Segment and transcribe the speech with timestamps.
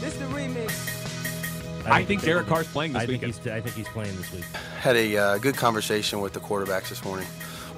[0.00, 1.86] This the remix.
[1.86, 4.44] I think Derek Carr's playing this I think he's I think he's playing this week.
[4.78, 7.26] Had a uh, good conversation with the quarterbacks this morning.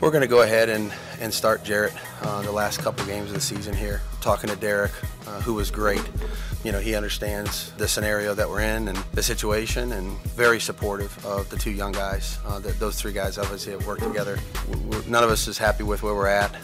[0.01, 1.93] We're going to go ahead and, and start Jarrett
[2.23, 4.01] uh, the last couple games of the season here.
[4.21, 4.93] Talking to Derek,
[5.27, 6.03] uh, who was great.
[6.63, 11.25] You know, he understands the scenario that we're in and the situation, and very supportive
[11.27, 12.39] of the two young guys.
[12.47, 14.39] Uh, that those three guys obviously have worked together.
[14.87, 16.55] We're, none of us is happy with where we're at,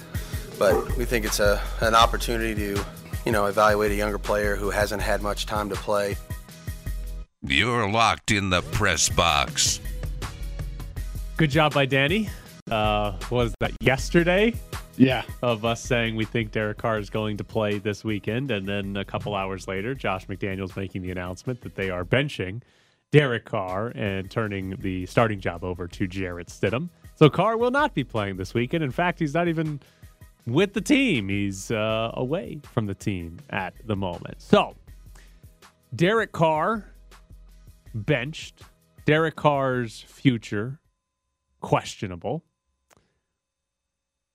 [0.57, 2.85] but we think it's a an opportunity to,
[3.25, 6.17] you know, evaluate a younger player who hasn't had much time to play.
[7.43, 9.81] You're locked in the press box.
[11.37, 12.29] Good job by Danny.
[12.71, 14.55] Uh, was that yesterday?
[14.97, 15.25] Yeah.
[15.43, 18.97] Of us saying we think Derek Carr is going to play this weekend, and then
[18.97, 22.63] a couple hours later, Josh McDaniels making the announcement that they are benching
[23.11, 26.89] Derek Carr and turning the starting job over to Jarrett Stidham.
[27.17, 28.83] So Carr will not be playing this weekend.
[28.83, 29.81] In fact, he's not even
[30.47, 31.29] with the team.
[31.29, 34.41] He's uh, away from the team at the moment.
[34.41, 34.75] So
[35.95, 36.93] Derek Carr
[37.95, 38.63] benched.
[39.05, 40.81] Derek Carr's future
[41.61, 42.45] questionable.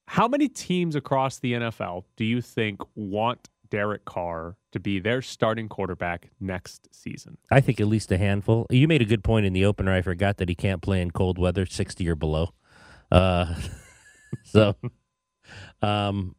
[0.08, 5.22] How many teams across the NFL do you think want Derek Carr to be their
[5.22, 7.38] starting quarterback next season?
[7.52, 8.66] I think at least a handful.
[8.72, 9.94] You made a good point in the opener.
[9.94, 12.54] I forgot that he can't play in cold weather, sixty or below.
[13.12, 13.54] Uh,
[14.44, 14.76] so,
[15.82, 16.36] um,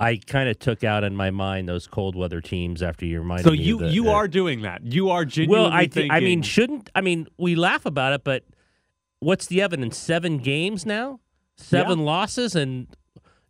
[0.00, 3.44] I kind of took out in my mind those cold weather teams after you reminded
[3.44, 3.58] So me.
[3.58, 4.84] you the, you uh, are doing that.
[4.84, 5.72] You are genuinely well.
[5.72, 8.44] I thi- I mean, shouldn't I mean we laugh about it, but
[9.20, 9.96] what's the evidence?
[9.96, 11.20] Seven games now,
[11.56, 12.88] seven losses, and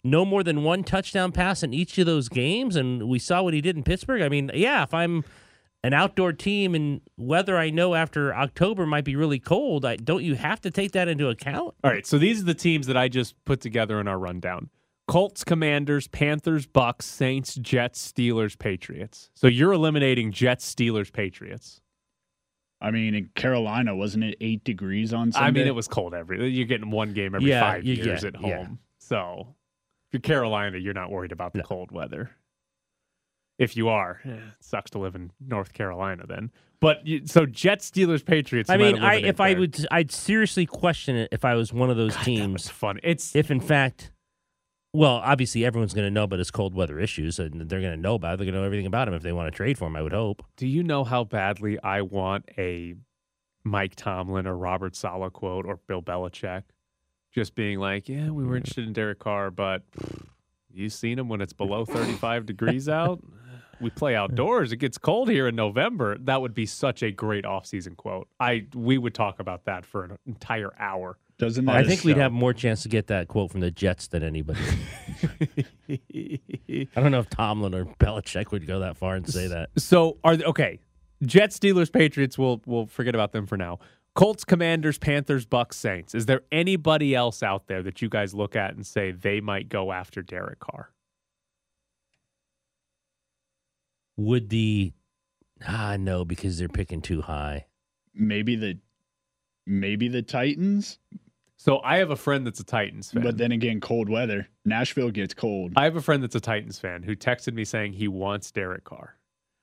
[0.03, 2.77] no more than one touchdown pass in each of those games.
[2.77, 4.21] And we saw what he did in Pittsburgh.
[4.23, 5.25] I mean, yeah, if I'm
[5.83, 10.23] an outdoor team and weather I know after October might be really cold, I, don't
[10.23, 11.75] you have to take that into account?
[11.83, 14.71] All right, so these are the teams that I just put together in our rundown.
[15.07, 19.31] Colts, Commanders, Panthers, Bucks, Saints, Jets, Steelers, Patriots.
[19.35, 21.81] So you're eliminating Jets, Steelers, Patriots.
[22.81, 25.47] I mean, in Carolina, wasn't it eight degrees on Sunday?
[25.47, 26.49] I mean, it was cold every.
[26.51, 28.51] You're getting one game every Yeah, five you years get- at home.
[28.51, 28.67] yeah.
[28.99, 29.55] So
[30.09, 32.31] if you're Carolina, you're not worried about the cold weather.
[33.59, 36.51] If you are, eh, it sucks to live in North Carolina then.
[36.81, 38.69] But you, so Jets, Steelers, Patriots.
[38.69, 41.89] I mean, I eliminate if I would, I'd seriously question it if I was one
[41.89, 42.53] of those God, that teams.
[42.55, 42.99] was fun.
[43.03, 44.11] It's if in fact,
[44.95, 48.01] well, obviously everyone's going to know about his cold weather issues, and they're going to
[48.01, 48.37] know about it.
[48.37, 49.97] They're going to know everything about him if they want to trade for him.
[49.97, 50.45] I would hope.
[50.57, 52.95] Do you know how badly I want a
[53.65, 56.63] Mike Tomlin or Robert Saleh quote or Bill Belichick
[57.33, 59.83] just being like, "Yeah, we were interested in Derek Carr, but
[60.73, 63.21] you seen him when it's below 35 degrees out?
[63.81, 64.71] We play outdoors.
[64.71, 68.29] It gets cold here in November." That would be such a great offseason quote.
[68.39, 71.19] I we would talk about that for an entire hour.
[71.39, 73.71] Doesn't that I think we'd show- have more chance to get that quote from the
[73.71, 74.61] Jets than anybody.
[75.91, 79.71] I don't know if Tomlin or Belichick would go that far and say that.
[79.77, 80.81] So are they, okay.
[81.25, 82.39] Jets, Steelers, Patriots.
[82.39, 83.79] We'll we'll forget about them for now.
[84.15, 86.15] Colts, Commanders, Panthers, Bucks, Saints.
[86.15, 89.69] Is there anybody else out there that you guys look at and say they might
[89.69, 90.91] go after Derek Carr?
[94.17, 94.93] Would the
[95.67, 97.67] ah no because they're picking too high.
[98.15, 98.79] maybe the
[99.67, 100.99] maybe the Titans,
[101.65, 103.23] So I have a friend that's a Titans fan.
[103.23, 104.47] but then again, cold weather.
[104.67, 105.73] Nashville gets cold.
[105.77, 108.85] I have a friend that's a Titans fan who texted me saying he wants Derek
[108.85, 109.17] Carr.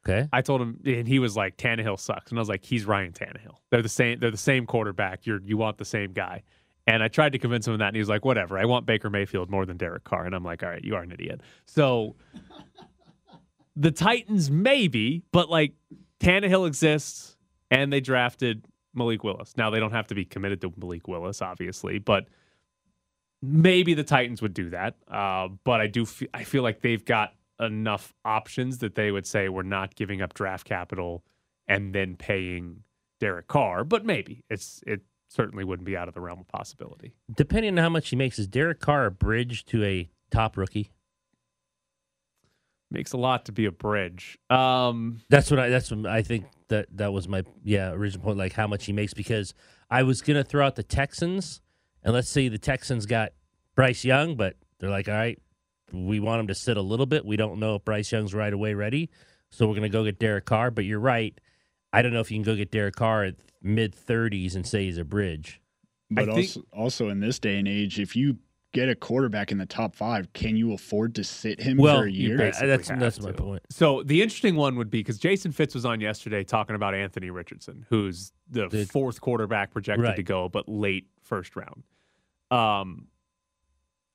[0.03, 2.85] Okay, I told him, and he was like, "Tannehill sucks," and I was like, "He's
[2.85, 3.57] Ryan Tannehill.
[3.69, 4.17] They're the same.
[4.17, 5.28] They're the same quarterback.
[5.28, 6.41] You're you want the same guy."
[6.88, 8.57] And I tried to convince him of that, and he was like, "Whatever.
[8.57, 11.03] I want Baker Mayfield more than Derek Carr." And I'm like, "All right, you are
[11.03, 12.16] an idiot." So
[13.75, 15.73] the Titans maybe, but like
[16.19, 17.38] Tannehill exists,
[17.69, 19.56] and they drafted Malik Willis.
[19.57, 22.25] Now they don't have to be committed to Malik Willis, obviously, but
[23.41, 24.96] maybe the Titans would do that.
[25.09, 26.06] Uh, but I do.
[26.06, 30.22] Fe- I feel like they've got enough options that they would say we're not giving
[30.22, 31.24] up draft capital
[31.68, 32.84] and then paying
[33.19, 33.84] Derek Carr.
[33.84, 37.13] But maybe it's it certainly wouldn't be out of the realm of possibility.
[37.34, 40.91] depending on how much he makes, is Derek Carr a bridge to a top rookie?
[42.91, 44.38] Makes a lot to be a bridge.
[44.50, 45.69] Um, That's what I.
[45.69, 48.38] That's what I think that that was my yeah original point.
[48.38, 49.53] Like how much he makes because
[49.90, 51.61] I was gonna throw out the Texans
[52.03, 53.32] and let's say the Texans got
[53.76, 55.40] Bryce Young, but they're like, all right,
[55.93, 57.26] we want him to sit a little bit.
[57.26, 59.09] We don't know if Bryce Young's right away ready,
[59.49, 60.72] so we're gonna go get Derek Carr.
[60.72, 61.40] But you're right.
[61.94, 64.85] I don't know if you can go get Derek Carr at mid thirties and say
[64.85, 65.61] he's a bridge.
[66.09, 68.37] But think- also, also in this day and age, if you
[68.73, 72.06] get a quarterback in the top five, can you afford to sit him Well, for
[72.08, 72.38] a year?
[72.38, 73.62] basically that's have that's my point.
[73.70, 77.29] So the interesting one would be because Jason Fitz was on yesterday talking about Anthony
[77.29, 80.16] Richardson, who's the, The- fourth quarterback projected Right.
[80.16, 81.84] to go, but late first round.
[82.50, 83.08] Um,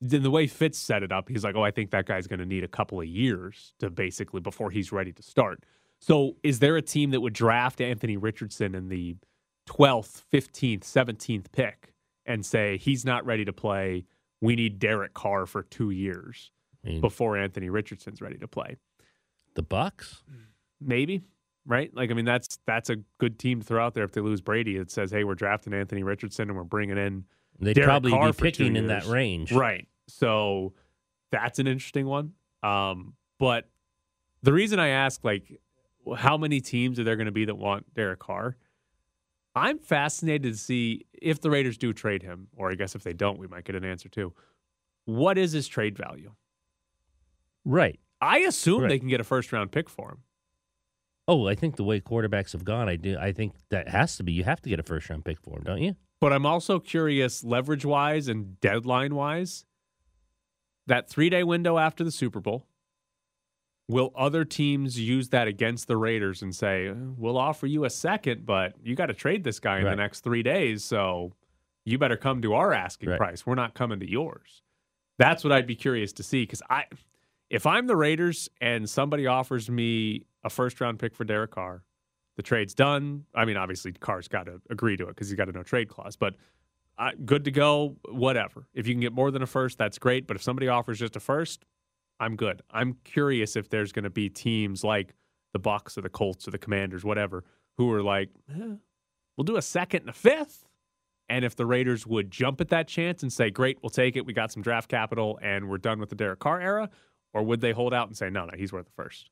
[0.00, 2.38] then the way Fitz set it up, he's like, "Oh, I think that guy's going
[2.40, 5.64] to need a couple of years to basically before he's ready to start."
[6.00, 9.16] So, is there a team that would draft Anthony Richardson in the
[9.66, 11.94] 12th, 15th, 17th pick
[12.26, 14.04] and say he's not ready to play?
[14.40, 16.50] We need Derek Carr for two years
[16.84, 18.76] I mean, before Anthony Richardson's ready to play.
[19.54, 20.22] the Bucks.
[20.80, 21.22] Maybe,
[21.64, 21.90] right?
[21.94, 24.40] Like, I mean, that's that's a good team to throw out there if they lose
[24.40, 24.76] Brady.
[24.76, 27.24] It says, hey, we're drafting Anthony Richardson and we're bringing in
[27.58, 29.52] They'd Derek probably Carr be picking in that range.
[29.52, 29.88] Right.
[30.08, 30.74] So
[31.32, 32.32] that's an interesting one.
[32.62, 33.68] Um, but
[34.42, 35.60] the reason I ask, like,
[36.16, 38.56] how many teams are there going to be that want Derek Carr?
[39.56, 43.14] I'm fascinated to see if the Raiders do trade him, or I guess if they
[43.14, 44.34] don't, we might get an answer too.
[45.06, 46.32] What is his trade value?
[47.64, 47.98] Right.
[48.20, 48.88] I assume Right.
[48.90, 50.18] they can get a first round pick for him.
[51.28, 53.16] Oh, I think the way quarterbacks have gone, I do.
[53.18, 54.32] I think that has to be.
[54.32, 55.96] You have to get a first round pick for him, don't you?
[56.20, 59.64] But I'm also curious, leverage wise and deadline wise,
[60.86, 62.66] that three day window after the Super Bowl,
[63.88, 68.44] will other teams use that against the Raiders and say, we'll offer you a second,
[68.44, 70.84] but you got to trade this guy in the next three days.
[70.84, 71.32] So
[71.84, 73.18] you better come to our asking Right.
[73.18, 73.46] price.
[73.46, 74.62] We're not coming to yours.
[75.18, 76.42] That's what I'd be curious to see.
[76.42, 76.84] Because I,
[77.48, 81.84] if I'm the Raiders and somebody offers me a first round pick for Derek Carr,
[82.36, 83.24] the trade's done.
[83.34, 85.88] I mean, obviously, Carr's got to agree to it because he's got a no trade
[85.88, 86.16] clause.
[86.16, 86.34] But
[86.98, 87.96] uh, good to go.
[88.10, 88.66] Whatever.
[88.74, 90.26] If you can get more than a first, that's great.
[90.26, 91.64] But if somebody offers just a first,
[92.18, 92.62] I'm good.
[92.70, 95.14] I'm curious if there's going to be teams like
[95.52, 97.44] the Bucks or the Colts or the Commanders, whatever,
[97.76, 98.74] who are like, eh,
[99.36, 100.64] we'll do a second and a fifth.
[101.28, 104.24] And if the Raiders would jump at that chance and say, great, we'll take it.
[104.24, 106.90] We got some draft capital and we're done with the Derek Carr era.
[107.34, 109.30] Or would they hold out and say, no, no, he's worth the first.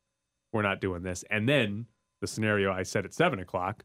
[0.52, 1.25] We're not doing this.
[1.30, 1.87] And then
[2.20, 3.84] the scenario I said at seven o'clock,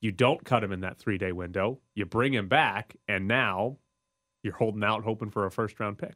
[0.00, 1.80] you don't cut him in that three day window.
[1.94, 3.78] You bring him back, and now
[4.42, 6.14] you're holding out, hoping for a first round pick.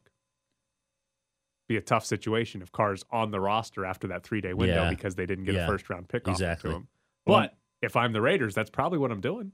[1.69, 4.91] Be a tough situation if Carr's on the roster after that three day window Yeah.
[4.91, 5.65] because they didn't get Yeah.
[5.65, 6.71] a first round pick Exactly.
[6.71, 6.89] to him.
[7.25, 9.53] But if I'm the Raiders, that's probably what I'm doing.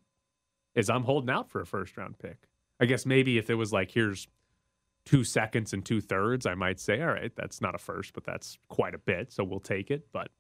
[0.75, 2.49] Is I'm holding out for a first round pick.
[2.81, 4.27] I guess maybe if it was like here's
[5.05, 8.25] two seconds and two thirds, I might say, all right, that's not a first, but
[8.25, 10.09] that's quite a bit, so we'll take it.
[10.13, 10.31] But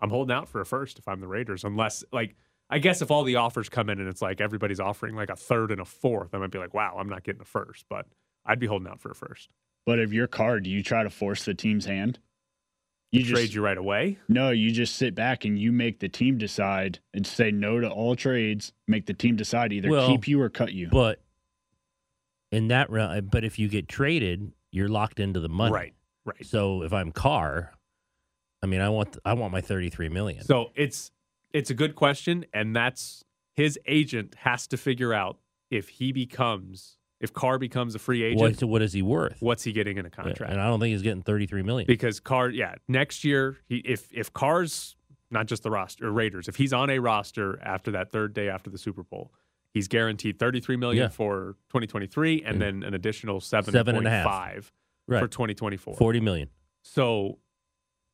[0.00, 2.36] I'm holding out for a first if I'm the Raiders, unless like
[2.68, 5.36] I guess if all the offers come in and it's like everybody's offering like a
[5.36, 8.06] third and a fourth, I might be like, wow, I'm not getting a first, but
[8.46, 9.50] I'd be holding out for a first.
[9.86, 12.18] But if your card, do you try to force the team's hand?
[13.12, 14.18] You just Trade you right away.
[14.28, 17.88] no, you just sit back and you make the team decide and say no to
[17.88, 18.72] all trades.
[18.86, 20.88] Make the team decide either Well, keep you or cut you.
[20.90, 21.20] But
[22.52, 25.72] in that round, uh, but if you get traded, you're locked into the money.
[25.72, 25.94] Right.
[26.24, 26.46] Right.
[26.46, 27.72] So if I'm Carr,
[28.62, 30.44] I mean, I want I want my 33 million.
[30.44, 31.10] So it's
[31.52, 33.24] it's a good question, and that's
[33.56, 35.38] his agent has to figure out
[35.70, 39.36] if he becomes if Carr becomes a free agent, what what is he worth?
[39.40, 40.52] what's he getting in a Yeah, contract?
[40.52, 41.86] And I don't think he's getting 33 million.
[41.86, 44.96] because Carr, yeah, next year, he, if if Carr's
[45.30, 48.48] not just the roster or Raiders, if he's on a roster after that third day
[48.48, 49.32] after the Super Bowl,
[49.72, 51.08] he's guaranteed thirty three million Yeah.
[51.08, 54.72] for twenty twenty three, and And then an additional seven seven and a half.
[55.06, 55.20] right.
[55.20, 55.94] for twenty twenty four.
[55.96, 56.48] 40 million.
[56.82, 57.38] So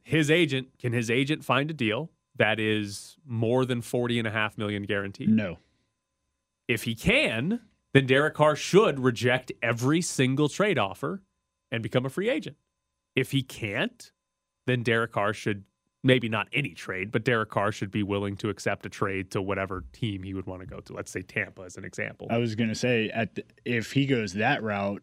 [0.03, 4.31] his agent can his agent find a deal that is more than forty and a
[4.33, 5.29] half million guaranteed?
[5.31, 5.59] no.
[6.69, 7.61] If he can,
[7.97, 11.23] then Derek Carr should reject every single trade offer
[11.73, 12.57] and become a free agent.
[13.15, 14.13] If he can't,
[14.67, 15.65] then Derek Carr should
[16.05, 19.41] maybe not any trade, but Derek Carr should be willing to accept a trade to
[19.43, 20.93] whatever team he would want to go to.
[20.93, 22.29] Let's say Tampa as an example.
[22.31, 25.03] I was gonna say at the, if he goes that route,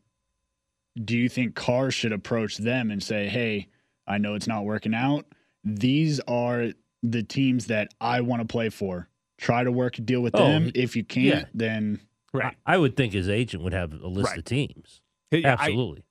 [1.03, 3.67] do you think Carr should approach them and say, "Hey,
[4.07, 5.25] I know it's not working out.
[5.63, 6.69] These are
[7.01, 9.09] the teams that I want to play for.
[9.37, 10.71] Try to work a deal with Oh, them.
[10.75, 11.45] If you can't, yeah.
[11.53, 11.99] then
[12.33, 12.55] right.
[12.65, 14.39] I, I would think his agent would have a list Right.
[14.39, 15.01] of teams.
[15.31, 16.03] Hey, I- Absolutely.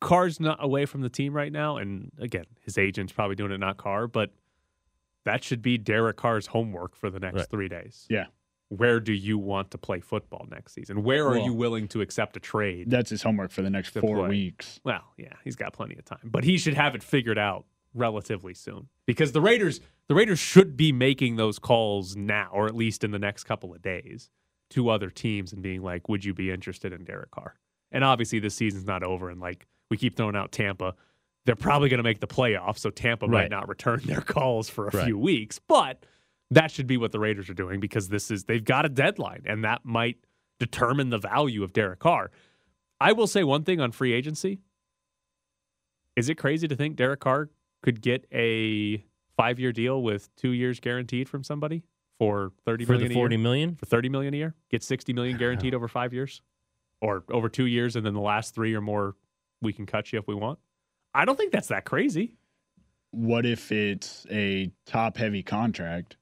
[0.00, 3.58] Carr's not away from the team right now, and again, his agent's probably doing it,
[3.58, 4.30] not Carr, but
[5.24, 7.48] that should be Derek Carr's homework for the next Right.
[7.50, 8.06] three days.
[8.08, 8.26] Yeah.
[8.68, 11.02] Where do you want to play football next season?
[11.02, 12.90] Where are Well- you willing to accept a trade?
[12.90, 14.28] that's his homework for the next four play.
[14.28, 14.78] weeks.
[14.84, 18.54] Well, yeah, he's got plenty of time, but he should have it figured out relatively
[18.54, 23.02] soon because the Raiders, the Raiders should be making those calls now, or at least
[23.02, 24.30] in the next couple of days,
[24.70, 27.54] to other teams and being like, "Would you be interested in Derek Carr?"
[27.90, 30.94] And obviously, the season's not over, and like we keep throwing out Tampa,
[31.46, 34.88] they're probably going to make the playoffs, so Tampa might not return their calls for
[34.88, 35.04] a Right.
[35.06, 36.04] few weeks, but
[36.50, 39.42] that should be what the Raiders are doing because this is they've got a deadline,
[39.46, 40.18] and that might
[40.58, 42.30] determine the value of Derek Carr.
[43.00, 44.58] I will say one thing on free agency.
[46.16, 47.48] Is it crazy to think Derek Carr
[47.82, 49.04] could get a
[49.36, 51.84] five year deal with two years guaranteed from somebody
[52.18, 53.22] for thirty For million the a year?
[53.22, 53.74] 40 million?
[53.76, 56.42] for 30 million a year get 60 million guaranteed over five years
[57.00, 59.14] or over two years and then the last three or more
[59.62, 60.58] we can cut you if we want
[61.14, 62.38] i don't think that's that crazy
[63.10, 66.16] what if it's a top heavy contract?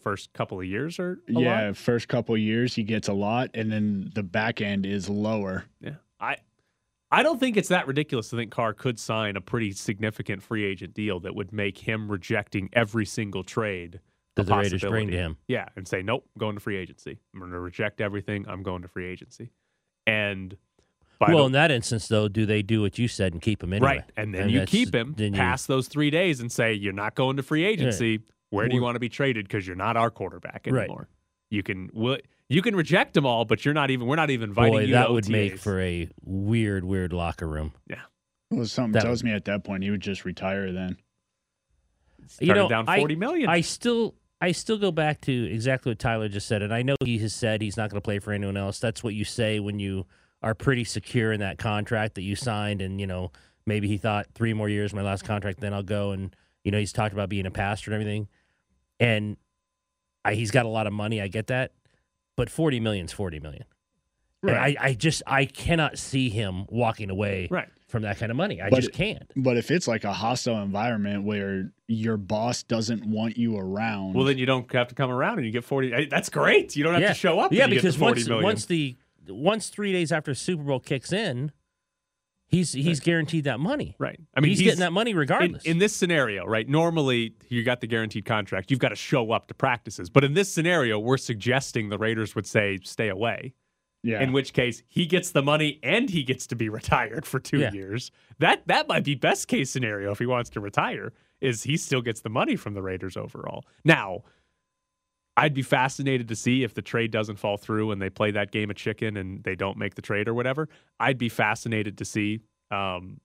[0.00, 1.76] First couple of years or yeah, lot?
[1.76, 5.64] first couple years he gets a lot, and then the back end is lower.
[5.80, 5.94] Yeah.
[6.18, 6.38] I
[7.12, 10.64] I don't think it's that ridiculous to think Carr could sign a pretty significant free
[10.64, 14.00] agent deal that would make him rejecting every single trade.
[14.36, 15.16] A That the Raiders bring to possibility.
[15.16, 15.36] him.
[15.48, 17.18] Yeah, and say, Nope, I'm going to free agency.
[17.34, 18.46] I'm gonna reject everything.
[18.48, 19.50] I'm going to free agency.
[20.06, 20.56] And
[21.18, 23.62] by well, the, in that instance, though, do they do what you said and keep
[23.62, 23.88] him anyway?
[23.98, 24.04] right.
[24.16, 27.14] And then you keep him then you- past those three days and say, You're not
[27.14, 28.20] going to free agency.
[28.50, 29.46] Where do you want to be traded?
[29.48, 30.84] Because you're not our quarterback Right.
[30.84, 31.08] anymore.
[31.50, 34.50] You can will you can reject them all, but you're not even we're not even
[34.50, 37.72] inviting Boy, you that to would make for a weird, weird locker room.
[37.88, 37.96] Yeah.
[38.50, 40.96] Well, something That tells me at that point he would just retire then.
[42.40, 43.48] you know, down I- forty million.
[43.48, 46.96] I still I still go back to exactly what Tyler just said, and I know
[47.04, 48.80] he has said he's not going to play for anyone else.
[48.80, 50.04] That's what you say when you
[50.42, 53.30] are pretty secure in that contract that you signed, and you know
[53.66, 56.10] maybe he thought three more years, my last contract, then I'll go.
[56.10, 56.34] And
[56.64, 58.26] you know he's talked about being a pastor and everything,
[58.98, 59.36] and
[60.24, 61.22] I, he's got a lot of money.
[61.22, 61.70] I get that,
[62.36, 63.64] but forty million's forty million.
[64.42, 67.68] And I, I just I cannot see him walking away right.
[67.92, 68.60] From that kind of money.
[68.60, 69.30] I But just can't.
[69.36, 74.24] But if it's like a hostile environment where your boss doesn't want you around, Well,
[74.24, 76.06] then you don't have to come around and you get 40.
[76.06, 76.74] That's great.
[76.74, 77.08] You don't have yeah.
[77.08, 77.52] to show up.
[77.52, 78.44] Yeah, you because get the 40 once million.
[78.44, 78.96] once the
[79.28, 81.52] once three days after Super Bowl kicks in,
[82.48, 83.94] he's he's guaranteed that money.
[83.98, 84.18] right.
[84.34, 85.62] I mean, he's, getting that money in, regardless.
[85.64, 86.66] in this scenario, right?
[86.66, 88.70] Normally, you got the guaranteed contract.
[88.70, 90.08] You've got to show up to practices.
[90.08, 93.52] But in this scenario, we're suggesting the Raiders would say, stay away.
[94.02, 97.38] Yeah, In which case, he gets the money and he gets to be retired for
[97.38, 97.72] two Yeah.
[97.72, 98.10] years.
[98.38, 101.12] That that might be best case scenario if he wants to retire.
[101.40, 103.64] Is he still gets the money from the Raiders overall?
[103.84, 104.22] Now,
[105.36, 108.50] I'd be fascinated to see if the trade doesn't fall through and they play that
[108.52, 110.68] game of chicken and they don't make the trade or whatever.
[111.00, 112.40] I'd be fascinated to see
[112.70, 113.20] um,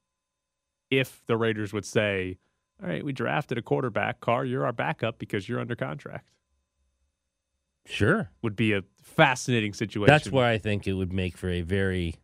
[0.89, 2.37] if the Raiders would say,
[2.81, 4.45] "All right, we drafted a quarterback, Carr.
[4.45, 6.29] You're our backup because you're under contract."
[7.87, 10.07] Sure, Would be a fascinating situation.
[10.07, 12.15] that's where I think it would make for a very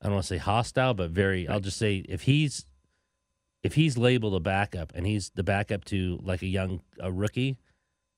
[0.00, 1.48] I don't want to say hostile, but very.
[1.48, 2.66] I'll just say if he's
[3.62, 7.56] if he's labeled a backup and he's the backup to like a young a rookie,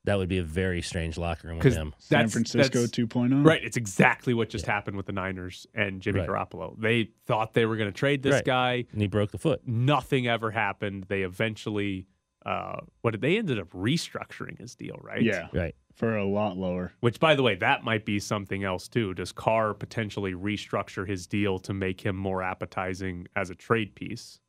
[0.05, 1.95] that would be a very strange locker room with him.
[1.99, 3.45] San that's- Francisco that's- 2.0.
[3.47, 3.63] Right.
[3.63, 6.29] It's exactly what just happened with the Niners and Jimmy Right.
[6.29, 6.75] Garoppolo.
[6.81, 8.45] They thought they were going to trade this Right.
[8.45, 8.85] guy.
[8.93, 9.63] And he broke the foot.
[9.67, 11.05] Nothing ever happened.
[11.09, 12.07] They eventually,
[12.45, 15.23] uh, what did they ended up restructuring his deal, right?
[15.23, 15.75] Yeah, Right.
[15.97, 16.93] For a lot lower.
[17.01, 19.15] Which, by the way, that might be something else too.
[19.15, 24.41] Does Carr potentially restructure his deal to make him more appetizing as a trade piece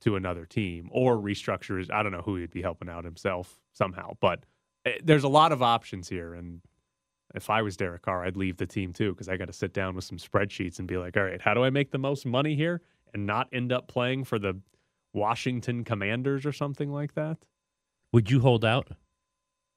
[0.00, 1.90] to another team, or restructure his?
[1.90, 4.44] I don't know who he'd be helping out himself somehow, but
[4.84, 6.34] eh, there's a lot of options here.
[6.34, 6.60] And
[7.34, 9.72] if I was Derek Carr, I'd leave the team too because I got to sit
[9.72, 12.26] down with some spreadsheets and be like, all right, how do I make the most
[12.26, 12.82] money here
[13.12, 14.60] and not end up playing for the
[15.16, 17.38] Washington Commanders or something like that,
[18.12, 18.90] Would you hold out?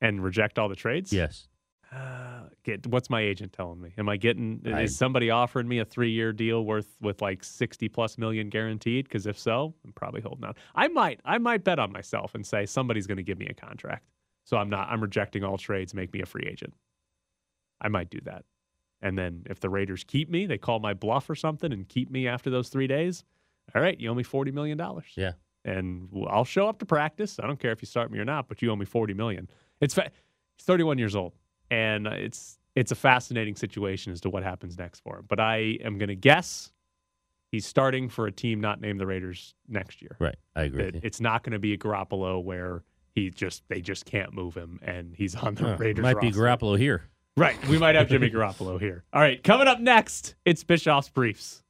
[0.02, 1.12] And reject all the trades?
[1.14, 1.48] Yes.
[1.92, 3.94] Uh, get what's my agent telling me?
[3.98, 4.62] Am I getting?
[4.64, 9.06] Is somebody offering me a three-year deal worth with like sixty plus million guaranteed?
[9.06, 10.58] Because if so, I'm probably holding out.
[10.76, 13.56] I might, I might bet on myself and say somebody's going to give me a
[13.56, 14.06] contract.
[14.44, 14.88] So I'm not.
[14.90, 15.96] I'm rejecting all trades.
[15.96, 16.74] Make me a free agent.
[17.82, 18.46] I might do that.
[19.02, 22.12] And then if the Raiders keep me, they call my bluff or something and keep
[22.12, 23.24] me after those three days.
[23.74, 25.06] All right, you owe me forty million dollars.
[25.16, 25.32] Yeah.
[25.66, 27.40] and I'll show up to practice.
[27.42, 29.50] I don't care if you start me or not, but you owe me forty million.
[29.82, 30.12] It's fa-
[30.58, 31.34] he's 31 years old,
[31.72, 35.26] and it's it's a fascinating situation as to what happens next for him.
[35.28, 36.72] But I am going to guess
[37.52, 40.16] he's starting for a team not named the Raiders next year.
[40.20, 40.36] Right.
[40.56, 41.00] I agree.
[41.04, 42.84] It's not going to be a Garoppolo where
[43.16, 46.04] he just they just can't move him and he's on the Uh, Raiders.
[46.04, 46.32] might be.
[46.32, 47.04] Garoppolo here.
[47.36, 47.56] Right.
[47.68, 49.04] We might have Jimmy Garoppolo here.
[49.14, 49.42] All right.
[49.44, 51.64] Coming up next, it's Bischoff's Briefs.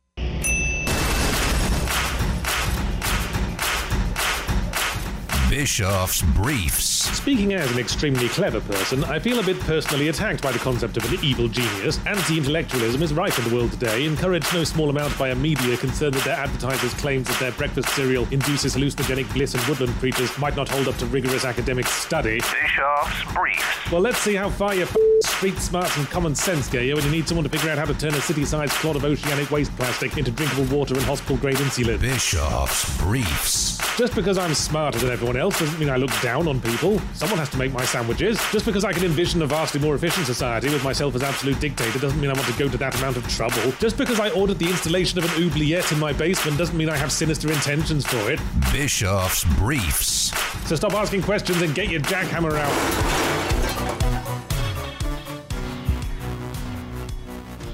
[5.50, 6.86] Bischoff's Briefs.
[7.18, 10.96] Speaking as an extremely clever person, I feel a bit personally attacked by the concept
[10.96, 12.00] of an evil genius.
[12.06, 15.76] Anti intellectualism is rife in the world today, encouraged no small amount by a media
[15.78, 20.38] concerned that their advertisers' claims that their breakfast cereal induces hallucinogenic bliss and woodland creatures
[20.38, 22.40] might not hold up to rigorous academic study.
[22.62, 23.92] Bischoff's Briefs.
[23.92, 24.88] Well, let's see how far your
[25.24, 27.86] street smarts and common sense get you when you need someone to figure out how
[27.86, 31.38] to turn a city sized clod of oceanic waste plastic into drinkable water and hospital
[31.38, 32.00] grade insulin.
[32.00, 33.80] Bischoff's Briefs.
[33.98, 37.00] Just because I'm smarter than everyone else doesn't mean I look down on people.
[37.14, 38.38] Someone has to make my sandwiches.
[38.52, 41.98] Just because I can envision a vastly more efficient society with myself as absolute dictator
[41.98, 43.72] doesn't mean I want to go to that amount of trouble.
[43.80, 46.98] Just because I ordered the installation of an oubliette in my basement doesn't mean I
[46.98, 48.40] have sinister intentions for it.
[48.72, 50.32] Bischoff's Briefs.
[50.68, 53.30] So stop asking questions and get your jackhammer out.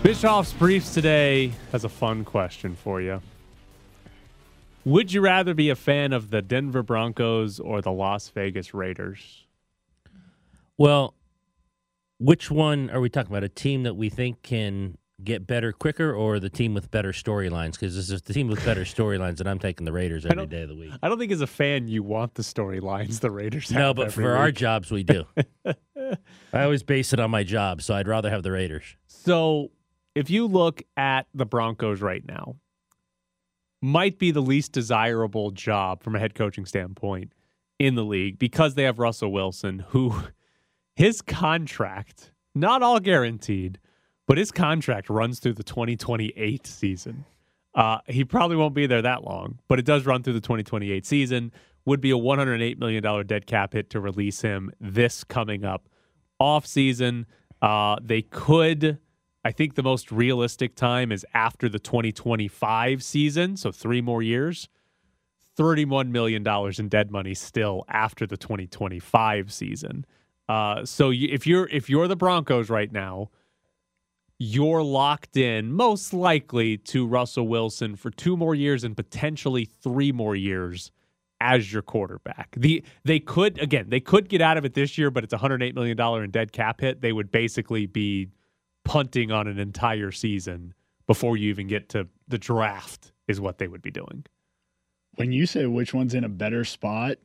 [0.03, 3.22] Bischoff's Briefs today has a fun question for you.
[4.86, 9.46] Would you rather be a fan of the Denver Broncos or the Las Vegas Raiders?
[10.77, 11.15] Well,
[12.20, 13.44] which one are we talking about?
[13.44, 17.72] A team that we think can get better quicker, or the team with better storylines?
[17.72, 20.62] Because this is the team with better storylines, and I'm taking the Raiders every day
[20.62, 20.92] of the week.
[21.01, 23.80] I don't think as a fan you want the storylines the Raiders have.
[23.80, 24.56] No, but every for our week.
[24.56, 25.25] jobs, we do.
[25.65, 28.84] I always base it on my job, so I'd rather have the Raiders.
[29.08, 29.72] So
[30.13, 32.58] if you look at the Broncos right now,
[33.86, 37.32] might be the least desirable job from a head coaching standpoint
[37.77, 40.15] in the league because they have Russell Wilson, who
[40.96, 43.80] his contract, not all guaranteed,
[44.27, 47.25] but his contract runs through the 2028 season.
[47.75, 51.06] Uh, he probably won't be there that long, but it does run through the 2028
[51.06, 51.51] season.
[51.86, 55.88] Would be a 108 million dollar dead cap hit to release him this coming up
[56.39, 57.27] off season.
[57.62, 58.98] Uh, they could.
[59.46, 64.68] I think the most realistic time is after the 2025 season, so three more years.
[65.56, 66.46] $31 million
[66.80, 70.06] in dead money still after the 2025 season.
[70.50, 73.30] Uh, so you, if you're if you're the Broncos right now,
[74.38, 80.12] you're locked in most likely to Russell Wilson for two more years and potentially three
[80.12, 80.92] more years
[81.40, 82.56] as your quarterback.
[82.58, 85.74] The they could again they could get out of it this year, but it's 108
[85.74, 87.02] million dollar in dead cap hit.
[87.02, 88.28] They would basically be
[88.86, 90.74] punting on an entire season
[91.08, 94.25] before you even get to the draft is what they would be doing.
[95.15, 97.18] When you say which one's in a better spot,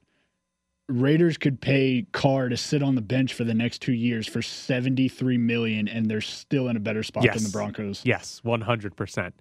[0.89, 4.43] Raiders could pay Carr to sit on the bench for the next two years for
[4.43, 8.03] seventy three million, and they're still in a better spot than the Broncos.
[8.05, 9.33] Yes, 100%.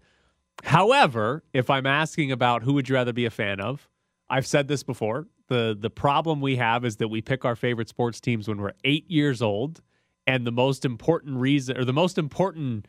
[0.64, 3.90] However, if I'm asking about who would you rather be a fan of,
[4.30, 5.28] I've said this before.
[5.48, 8.74] The the problem we have is that we pick our favorite sports teams when we're
[8.84, 9.82] 8 years old
[10.30, 12.88] and the most important reason or the most important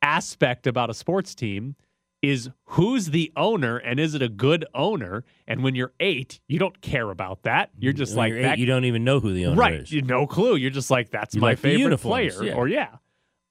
[0.00, 1.76] aspect about a sports team
[2.22, 5.22] is who's the owner and is it a good owner?
[5.46, 7.70] And when you're 8, you don't care about that.
[7.78, 9.92] You're just When like you're eight, you don't even know who the owner right is.
[9.92, 12.54] you no clue you're just like that's You my like favorite player yeah.
[12.54, 12.96] or yeah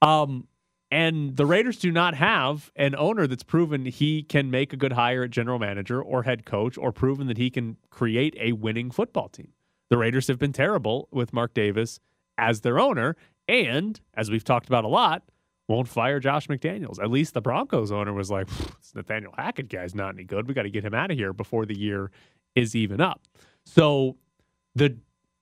[0.02, 0.48] um
[0.90, 4.92] and the raiders do not have an owner that's proven he can make a good
[4.94, 8.90] hire at general manager or head coach or proven that he can create a winning
[8.90, 9.52] football team
[9.90, 12.00] the raiders have been terrible with mark davis
[12.38, 13.16] as their owner
[13.48, 15.22] and as we've talked about a lot
[15.68, 19.94] won't fire josh mcdaniels at least the broncos owner was like this nathaniel hackett guy's
[19.94, 22.10] not any good we got to get him out of here before the year
[22.54, 23.22] is even up
[23.64, 24.16] so
[24.74, 24.96] the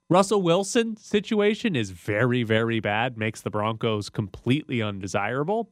[0.09, 5.71] Russell Wilson situation is very, very bad, makes the Broncos completely undesirable,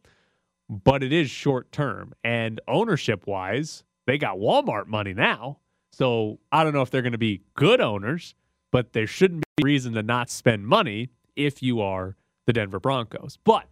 [0.68, 2.12] but it is short term.
[2.24, 5.58] And ownership wise, they got Walmart money now.
[5.92, 8.34] So I don't know if they're going to be good owners,
[8.74, 12.80] but there shouldn't be a reason to not spend money if you are the Denver
[12.80, 13.38] Broncos.
[13.44, 13.68] But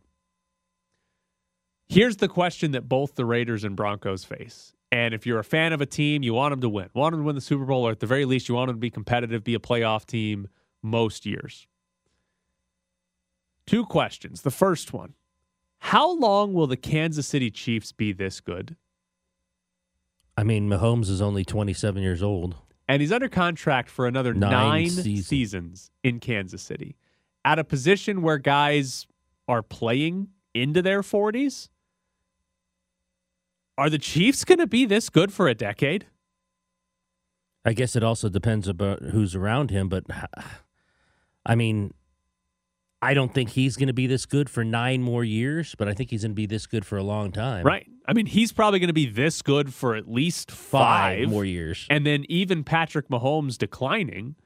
[1.89, 4.75] here's the question that both the Raiders and Broncos face.
[4.93, 6.89] And if you're a fan of a team, you want them to win.
[6.95, 8.77] Want them to win the Super Bowl, or at the very least, you want them
[8.77, 10.47] to be competitive, be a playoff team
[10.85, 11.67] most years.
[13.67, 14.43] Two questions.
[14.43, 15.15] The first one
[15.79, 18.77] How long will the Kansas City Chiefs be this good?
[20.37, 22.55] I mean, Mahomes is only 27 years old.
[22.93, 25.27] And he's under contract for another Nine nine, seasons.
[25.27, 26.95] seasons in Kansas City
[27.43, 29.07] at a position where guys
[29.49, 31.71] are playing into their 40s.
[33.79, 36.07] Are the Chiefs going to be this good for a decade?
[37.65, 40.05] I guess it also depends about who's around him, but
[41.47, 41.95] I mean,
[43.03, 45.93] I don't think he's going to be this good for nine more years, but I
[45.93, 47.67] think he's going to be this good for a long time.
[47.67, 47.87] Right.
[48.07, 51.45] I mean, he's probably going to be this good for at least Five, five, more
[51.45, 51.87] years.
[51.91, 54.37] And then even Patrick Mahomes declining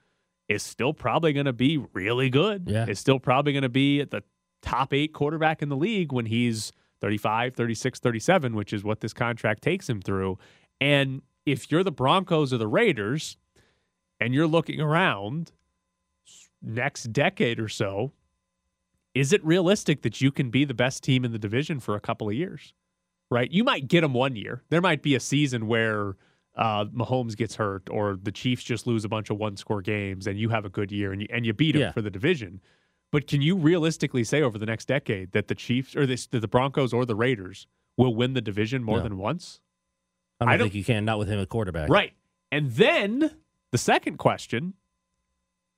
[0.48, 2.64] is still probably going to be really good.
[2.66, 2.86] Yeah.
[2.86, 4.22] Is still probably going to be at the
[4.62, 9.12] top eight quarterback in the league when he's 35, 36, 37, which is what this
[9.12, 10.38] contract takes him through.
[10.80, 13.36] And if you're the Broncos or the Raiders
[14.18, 15.52] and you're looking around
[16.62, 18.12] next decade or so,
[19.16, 22.00] is it realistic that you can be the best team in the division for a
[22.00, 22.74] couple of years?
[23.30, 23.50] Right?
[23.50, 24.62] You might get them one year.
[24.68, 26.16] There might be a season where
[26.56, 30.26] uh, Mahomes gets hurt or the Chiefs just lose a bunch of one score games
[30.26, 31.92] and you have a good year and you, and you beat them Yeah.
[31.92, 32.60] for the division.
[33.12, 36.40] But can you realistically say over the next decade that the Chiefs or this, that
[36.40, 39.02] the Broncos or the Raiders will win the division more No.
[39.02, 39.60] than once?
[40.40, 41.88] I don't I don't- think you can, not with him at quarterback.
[41.88, 42.12] Right.
[42.52, 43.30] And then
[43.72, 44.74] the second question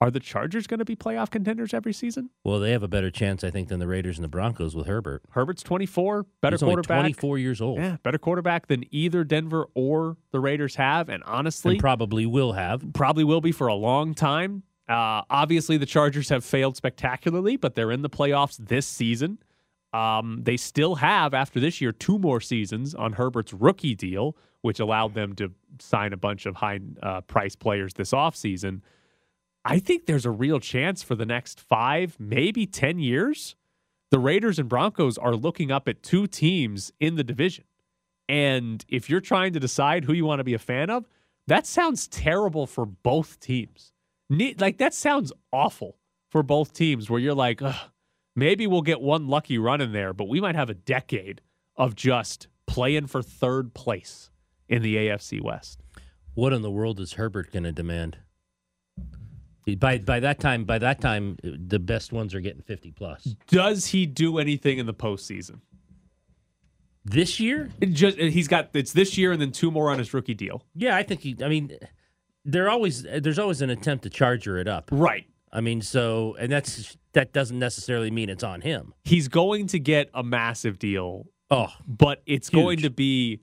[0.01, 2.31] are the Chargers going to be playoff contenders every season?
[2.45, 4.87] Well, they have a better chance, I think, than the Raiders and the Broncos with
[4.87, 5.23] Herbert.
[5.31, 7.01] Herbert's 24, better He's quarterback.
[7.01, 7.79] 24 years old.
[7.79, 11.09] Yeah, better quarterback than either Denver or the Raiders have.
[11.09, 12.85] And honestly, And probably will have.
[12.93, 14.63] probably will be for a long time.
[14.89, 19.39] Uh, obviously, the Chargers have failed spectacularly, but they're in the playoffs this season.
[19.93, 24.79] Um, they still have, after this year, two more seasons on Herbert's rookie deal, which
[24.81, 28.81] allowed them to sign a bunch of high uh, price players this offseason.
[29.71, 33.55] I think there's a real chance for the next five, maybe 10 years.
[34.11, 37.65] The Raiders and Broncos are looking up at two teams in the division.
[38.31, 41.07] And if you're trying to decide who you want to be a fan of,
[41.49, 43.93] that sounds terrible for both teams.
[44.31, 45.99] Like, that sounds awful
[46.31, 47.61] for both teams where you're like,
[48.35, 51.43] maybe we'll get one lucky run in there, but we might have a decade
[51.77, 54.31] of just playing for third place
[54.67, 55.83] in the AFC West.
[56.33, 58.17] What in the world is Herbert going to demand?
[59.75, 63.25] By by that time, by that time, the best ones are getting fifty plus.
[63.49, 65.61] Does he do anything in the postseason?
[67.05, 70.13] This year, It just he's got it's this year and then two more on his
[70.13, 70.63] rookie deal.
[70.75, 71.37] yeah, I think he.
[71.43, 71.73] I mean,
[72.45, 74.91] there always there's always an attempt to charger it up.
[74.93, 75.27] Right.
[75.51, 78.93] I mean, so and that's that doesn't necessarily mean it's on him.
[79.05, 83.41] He's going to get a massive deal, Oh, but it's going to be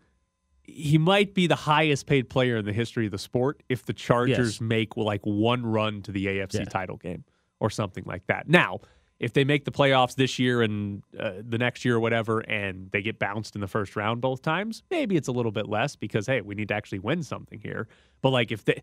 [0.67, 3.93] he might be the highest paid player in the history of the sport if the
[3.93, 4.61] Chargers Yes.
[4.61, 6.65] make like one run to the AFC Yeah.
[6.65, 7.23] title game
[7.59, 8.47] or something like that.
[8.49, 8.79] Now,
[9.19, 12.91] if they make the playoffs this year and uh, the next year or whatever, and
[12.91, 15.95] they get bounced in the first round both times, maybe it's a little bit less
[15.95, 17.87] because hey, we need to actually win something here.
[18.21, 18.81] But like if they,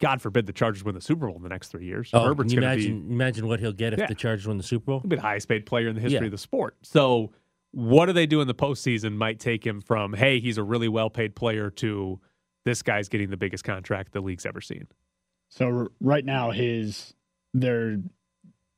[0.00, 2.52] God forbid, the Chargers win the Super Bowl in the next three years, oh Herbert's
[2.52, 4.06] can you going to be imagine imagine what he'll get if Yeah.
[4.06, 5.00] the Chargers win the Super Bowl.
[5.00, 6.26] He'll be the highest paid player in the history Yeah.
[6.26, 6.76] of the sport.
[6.82, 7.32] So
[7.72, 10.88] what do they do in the postseason might take him from, hey, he's a really
[10.88, 12.20] well paid player to
[12.64, 14.86] this guy's getting the biggest contract the league's ever seen.
[15.48, 17.14] So r- right now, his
[17.54, 17.98] they're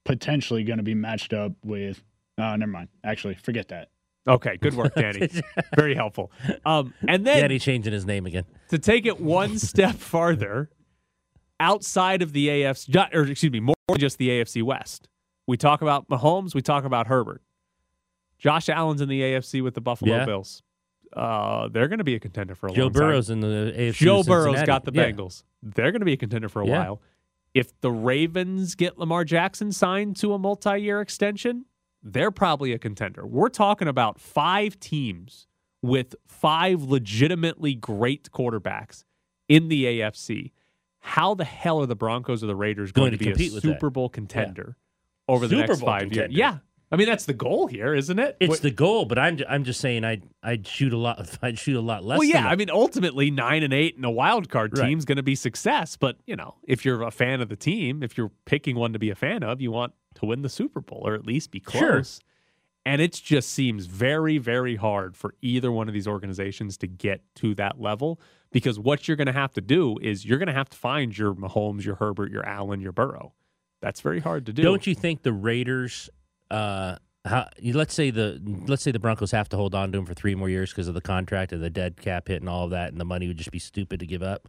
[0.04, 2.02] potentially going to be matched up with.
[2.38, 2.88] Uh, never mind.
[3.04, 3.90] Actually, forget that.
[4.26, 5.28] Okay, good work, Danny.
[5.76, 6.33] Very helpful.
[6.64, 8.44] Um, and then Danny changing his name again.
[8.70, 10.70] to take it one step farther,
[11.61, 15.09] outside of the AFC, or excuse me, more than just the AFC West,
[15.46, 17.42] we talk about Mahomes, we talk about Herbert.
[18.44, 20.26] Josh Allen's in the AFC with the Buffalo Yeah.
[20.26, 20.62] Bills.
[21.14, 23.00] Uh, they're going to be a contender for a Joe long time.
[23.00, 23.92] Joe Burrow's in the AFC.
[23.94, 25.11] Joe Burrow's got the Yeah.
[25.11, 25.44] Bengals.
[25.62, 26.78] They're going to be a contender for a Yeah.
[26.78, 27.00] while.
[27.54, 31.64] If the Ravens get Lamar Jackson signed to a multi year extension,
[32.02, 33.26] they're probably a contender.
[33.26, 35.46] We're talking about five teams
[35.80, 39.04] with five legitimately great quarterbacks
[39.48, 40.52] in the AFC.
[40.98, 43.33] How the hell are the Broncos or the Raiders going, Going to to be a
[43.33, 43.68] compete with that.
[43.68, 44.76] Super Bowl contender
[45.28, 46.33] over the Super next Bowl five contender.
[46.33, 46.38] years?
[46.38, 46.59] Yeah.
[46.94, 48.37] I mean, that's the goal here, isn't it?
[48.40, 51.59] It's What- the goal, but I'm I'm just saying I'd I'd shoot a lot I'd
[51.59, 52.18] shoot a lot less.
[52.20, 54.87] Well, yeah, I mean, ultimately, nine and eight and a wild card Right.
[54.88, 55.96] team's going to be success.
[55.96, 58.98] But you know, if you're a fan of the team, if you're picking one to
[58.98, 61.61] be a fan of, you want to win the Super Bowl or at least be
[61.61, 61.80] close.
[61.80, 61.92] Sure.
[61.94, 62.20] close.
[62.87, 67.22] And it just seems very, very hard for either one of these organizations to get
[67.37, 68.20] to that level
[68.52, 71.16] because what you're going to have to do is you're going to have to find
[71.16, 73.33] your Mahomes, your Herbert, your Allen, your Burrow.
[73.80, 74.62] That's very hard to do.
[74.62, 76.11] Don't you think the Raiders?
[76.50, 80.04] Uh, how, let's say the let's say the Broncos have to hold on to him
[80.04, 82.64] for three more years because of the contract and the dead cap hit and all
[82.64, 84.48] of that, and the money would just be stupid to give up.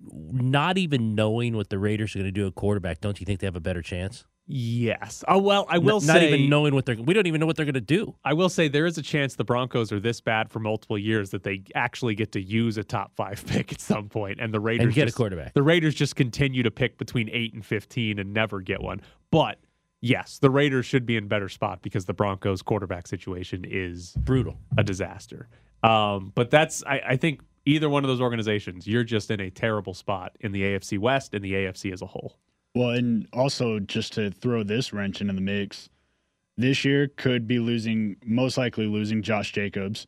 [0.00, 3.40] Not even knowing what the Raiders are going to do at quarterback, don't you think
[3.40, 4.24] they have a better chance?
[4.46, 5.22] Yes.
[5.28, 6.96] Oh well, I N- will say not say even knowing what they're.
[6.96, 8.16] We don't even know what they're going to do.
[8.24, 11.30] I will say there is a chance the Broncos are this bad for multiple years
[11.30, 14.58] that they actually get to use a top five pick at some point, and the
[14.58, 15.54] Raiders And get a quarterback.
[15.54, 19.00] The Raiders just continue to pick between eight and fifteen and never get one.
[19.30, 19.58] But
[20.02, 24.58] yes, the Raiders should be in better spot because the Broncos quarterback situation is Brutal.
[24.76, 25.48] a disaster.
[25.82, 29.50] Um, but that's I, I think either one of those organizations, you're just in a
[29.50, 32.36] terrible spot in the AFC West and the AFC as a whole.
[32.74, 35.88] Well, and also just to throw this wrench into the mix,
[36.56, 40.06] this year could be losing, most likely losing Josh Jacobs.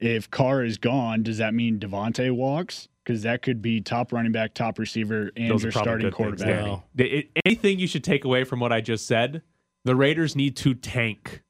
[0.00, 2.88] If Carr is gone, does that mean Davante walks?
[3.04, 6.40] Because that could be top running back, top receiver, and Those your starting good things,
[6.42, 6.46] quarterback.
[6.46, 6.68] Danny.
[6.70, 9.42] Well- it- anything you should take away from what I just said,
[9.84, 11.42] the Raiders need to tank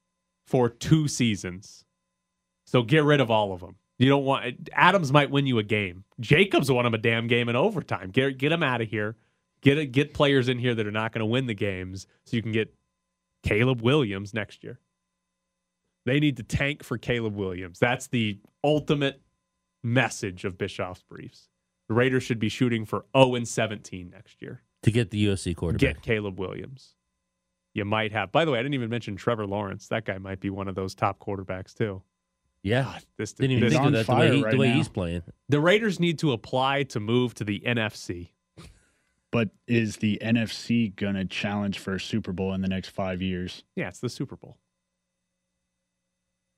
[0.47, 1.85] for two seasons.
[2.65, 3.75] So get rid of all of them.
[3.99, 6.03] You don't want Adams might win you a game.
[6.19, 8.09] Jacobs won him a damn game in overtime.
[8.09, 9.15] Get get him out of here.
[9.61, 12.35] Get it, get players in here that are not going to win the games, so
[12.35, 12.73] you can get
[13.43, 14.79] Caleb Williams next year.
[16.05, 17.79] They need to tank for Caleb Williams.
[17.79, 19.21] That's the ultimate
[19.83, 21.49] message of Bischoff's briefs.
[21.87, 24.61] The Raiders should be shooting for 0 and 17 next year.
[24.83, 25.95] to get the USC quarterback.
[25.95, 26.95] Get Caleb Williams.
[27.73, 28.31] You might have.
[28.31, 29.87] By the way, I didn't even mention Trevor Lawrence.
[29.87, 32.01] That guy might be one of those top quarterbacks too.
[32.61, 34.71] yeah, God, this, didn't even this- think of that the way, he, right the way
[34.71, 35.23] he's playing.
[35.49, 38.29] the Raiders need to apply to move to the NFC.
[39.31, 43.19] But is the NFC going to challenge for a Super Bowl in the next five
[43.19, 43.63] years?
[43.75, 44.57] Yeah, it's the Super Bowl.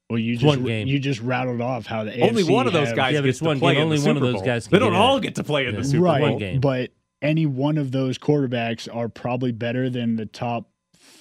[0.09, 0.87] Well, you just one game.
[0.87, 3.39] you just rattled off how the Only one of those have- guys Yeah, gets it's
[3.39, 3.83] to one play game.
[3.83, 4.45] in the Only one of Super those Bowl.
[4.45, 5.79] guys They don't get all get to play in Yeah.
[5.81, 6.29] the Super right, Bowl.
[6.31, 6.59] One game.
[6.59, 6.91] but
[7.21, 10.69] any one of those quarterbacks are probably better than the top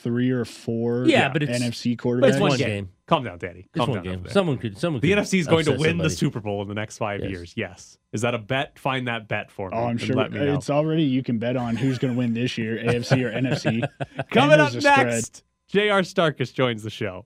[0.02, 2.28] three or four Yeah, but it's- NFC But quarterbacks.
[2.28, 2.68] it's one one game.
[2.68, 2.88] game.
[3.06, 3.60] Calm down, Danny.
[3.60, 4.14] It's Calm one down.
[4.22, 4.26] game.
[4.28, 4.76] Someone could.
[4.78, 5.00] Someone.
[5.00, 6.08] The could NFC is going to win somebody.
[6.10, 7.30] the Super Bowl in the next five Yes.
[7.30, 7.52] years.
[7.56, 7.98] Yes.
[8.12, 8.78] Is that a bet?
[8.78, 9.76] Find that bet for me.
[9.78, 10.54] Oh, I'm sure Let me know.
[10.54, 13.82] it's already you can bet on who's going to win this year, AFC or NFC.
[14.30, 16.00] Coming And up there's next, J.R.
[16.02, 17.24] Starkus joins the show.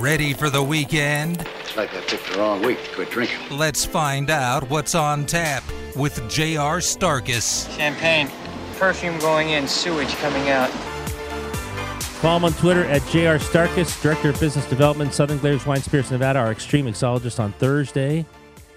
[0.00, 1.46] Ready for the weekend?
[1.60, 3.36] It's like I picked the wrong week to quit drinking.
[3.50, 5.62] Let's find out what's on tap
[5.94, 6.78] with J.R.
[6.78, 7.70] Starkus.
[7.76, 8.30] Champagne,
[8.78, 10.70] perfume going in, sewage coming out.
[12.20, 16.10] Follow him on Twitter at JR Starkus, Director of Business Development, Southern Glazers Wine Spirits
[16.10, 18.24] Nevada, our extreme mixologist on Thursday.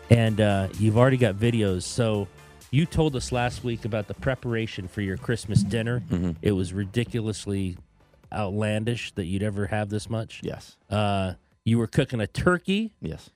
[0.10, 1.84] And uh, you've already got videos.
[1.84, 2.28] So
[2.72, 6.02] you told us last week about the preparation for your Christmas dinner.
[6.10, 6.32] Mm-hmm.
[6.42, 7.78] It was ridiculously
[8.34, 10.42] outlandish that you'd ever have this much.
[10.44, 10.78] Yes.
[10.90, 11.34] Uh,
[11.64, 13.30] you were cooking a turkey, Yes.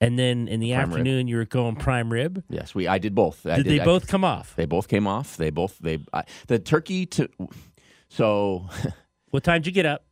[0.00, 0.90] and then in the Prime rib.
[0.90, 2.42] afternoon, you were going prime rib.
[2.50, 2.74] Yes.
[2.74, 2.86] We.
[2.88, 3.46] I did both.
[3.46, 4.54] I Did they I- both come off?
[4.56, 5.36] They both came off.
[5.36, 5.78] They both.
[5.78, 5.98] They.
[6.12, 7.28] I, the turkey to.
[8.08, 8.68] So,
[9.30, 10.04] What time did you get up?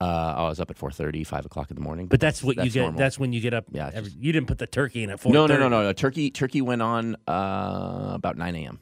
[0.00, 2.06] uh, I was up at 4:30, 5 o'clock in the morning.
[2.08, 2.80] But that's what you that's get.
[2.82, 2.98] normal.
[2.98, 3.66] That's when you get up.
[3.70, 5.32] Yeah, every- just- you didn't put the turkey in at four.
[5.32, 5.92] no, no, no, no, no.
[5.92, 6.30] Turkey.
[6.32, 8.80] Turkey went on uh, about 9 a.m.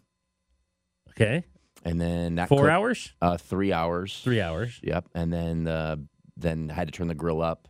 [1.11, 1.45] Okay,
[1.85, 4.21] and then that four cooked, hours, Uh, three hours.
[4.23, 4.81] three hours.
[4.83, 5.07] Yep.
[5.15, 5.97] And then uh,
[6.37, 7.69] then I had to turn the grill up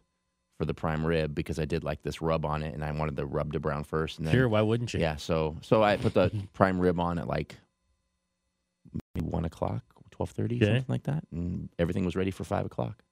[0.58, 3.16] for the prime rib because I did like this rub on it, and I wanted
[3.16, 4.18] the rub to brown first.
[4.18, 5.00] And then, Sure, why wouldn't you?
[5.00, 5.16] Yeah.
[5.16, 7.56] So so I put the prime rib on at like
[9.14, 10.66] maybe one o'clock, twelve thirty, Okay.
[10.66, 13.02] something like that, and everything was ready for five o'clock.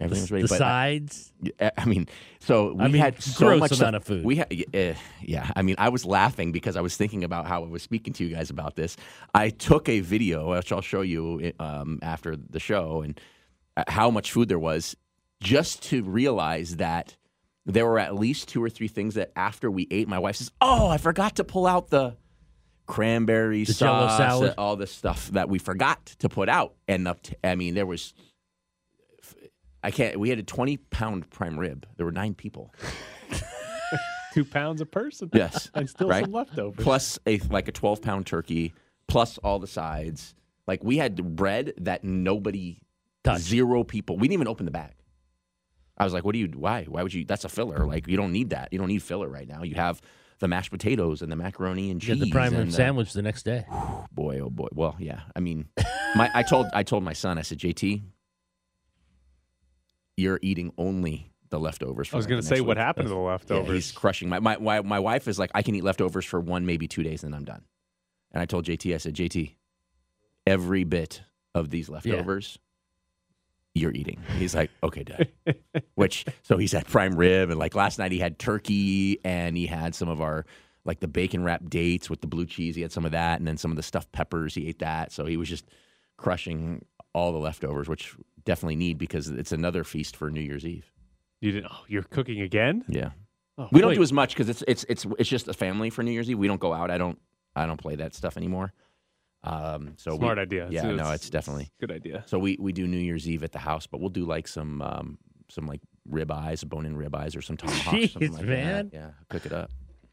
[0.00, 0.42] Everything was The, ready.
[0.44, 1.32] the but I- sides.
[1.60, 2.06] I, I mean,
[2.40, 3.94] so we I mean, had so much amount stuff.
[3.94, 4.24] of food.
[4.24, 5.50] We had, uh, yeah.
[5.56, 8.24] I mean, I was laughing because I was thinking about how I was speaking to
[8.24, 8.96] you guys about this.
[9.34, 13.20] I took a video, which I'll show you um, after the show, and
[13.76, 14.96] uh, how much food there was,
[15.40, 17.16] just to realize that
[17.66, 20.50] there were at least two or three things that after we ate, my wife says,
[20.60, 22.16] "Oh, I forgot to pull out the."
[22.86, 24.54] Cranberry The sauce, salad.
[24.56, 28.14] all this stuff that we forgot to put out, and the, I mean, there was
[29.82, 30.18] I can't.
[30.18, 31.86] We had a twenty pound prime rib.
[31.96, 32.74] There were nine people.
[34.34, 35.30] Two pounds a person.
[35.32, 36.24] Yes, and still right?
[36.24, 36.82] some leftovers.
[36.84, 38.74] Plus a like a twelve pound turkey,
[39.06, 40.34] plus all the sides.
[40.66, 42.80] Like we had bread that nobody,
[43.24, 43.40] Touched.
[43.44, 44.16] zero people.
[44.16, 44.92] We didn't even open the bag.
[45.96, 46.48] I was like, "What do you?
[46.54, 46.84] Why?
[46.84, 47.24] Why would you?
[47.24, 47.86] That's a filler.
[47.86, 48.68] Like you don't need that.
[48.72, 49.62] You don't need filler right now.
[49.62, 50.00] You have
[50.40, 52.18] the mashed potatoes and the macaroni and You cheese.
[52.20, 53.64] had the prime rib and sandwich the next day.
[54.12, 54.68] boy, oh boy.
[54.72, 55.20] Well, yeah.
[55.34, 55.68] I mean,
[56.14, 57.38] my I told I told my son.
[57.38, 58.02] I said, JT,
[60.18, 62.12] you're eating only the leftovers.
[62.12, 63.68] I was going to say next what week." happened to the leftovers?
[63.68, 64.28] Yeah, he's crushing.
[64.28, 67.02] My, my my my wife is like, I can eat leftovers for one, maybe two
[67.02, 67.62] days, and then I'm done.
[68.32, 69.54] And I told JT, I said, JT,
[70.46, 71.22] every bit
[71.54, 72.58] of these leftovers.
[73.74, 74.20] You're eating.
[74.38, 75.28] He's like, okay, dad.
[75.94, 79.66] Which so he's had prime rib, and like last night he had turkey, and he
[79.66, 80.44] had some of our
[80.84, 82.74] like the bacon wrapped dates with the blue cheese.
[82.74, 84.54] He had some of that, and then some of the stuffed peppers.
[84.54, 85.66] He ate that, so he was just
[86.16, 88.16] crushing all the leftovers, which
[88.48, 90.90] definitely need because it's another feast for New Year's Eve.
[91.40, 91.70] you didn't.
[91.70, 92.82] Oh, you're cooking again?
[92.88, 93.10] Yeah.
[93.58, 96.02] Oh, We don't do as much because it's it's it's it's just a family for
[96.02, 96.38] New Year's Eve.
[96.38, 96.90] We don't go out.
[96.90, 97.18] I don't
[97.54, 98.72] I don't play that stuff anymore.
[99.44, 100.66] Um, so we- Smart idea.
[100.70, 101.70] Yeah, no, it's definitely.
[101.80, 102.24] good idea.
[102.26, 104.80] So we we do New Year's Eve at the house, but we'll do like some
[104.82, 105.18] um
[105.50, 108.88] some like rib eyes, bone in rib eyes, or some tomahawks, or something like man.
[108.90, 108.96] that.
[108.96, 109.70] Yeah, cook it up.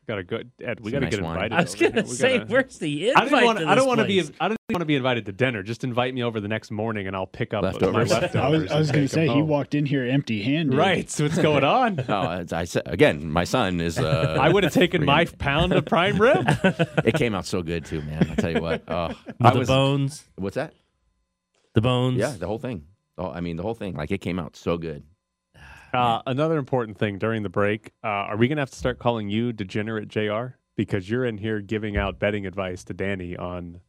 [0.08, 0.80] Got to go, Ed.
[0.82, 1.34] We Some got to nice get wine.
[1.36, 1.54] invited.
[1.56, 3.24] I was gonna We say, gotta- where's the invite?
[3.24, 3.60] I didn't want.
[3.60, 4.20] to I don't want to be.
[4.40, 5.64] I don't want to be invited to dinner.
[5.64, 8.10] Just invite me over the next morning, and I'll pick up my Leftovers.
[8.12, 8.36] leftovers.
[8.36, 9.48] I was, I was gonna say he home.
[9.48, 10.78] walked in here empty handed.
[10.78, 11.10] Right.
[11.10, 12.04] So what's going on?
[12.08, 13.98] No, as I said again, my son is.
[13.98, 16.46] Uh, I would have taken my pound of prime rib.
[17.04, 18.28] It came out so good too, man.
[18.30, 18.84] I tell you what.
[18.88, 19.10] Oh,
[19.42, 19.68] I the was.
[19.68, 20.74] bones, What's that?
[21.74, 22.20] the bones.
[22.20, 22.86] Yeah, the whole thing.
[23.18, 23.96] Oh, I mean, the whole thing.
[23.96, 25.04] Like it came out so good.
[25.96, 29.00] Uh, another important thing during the break: uh, Are we going to have to start
[29.00, 30.56] calling you Degenerate Jr.
[30.76, 33.80] because you're in here giving out betting advice to Danny on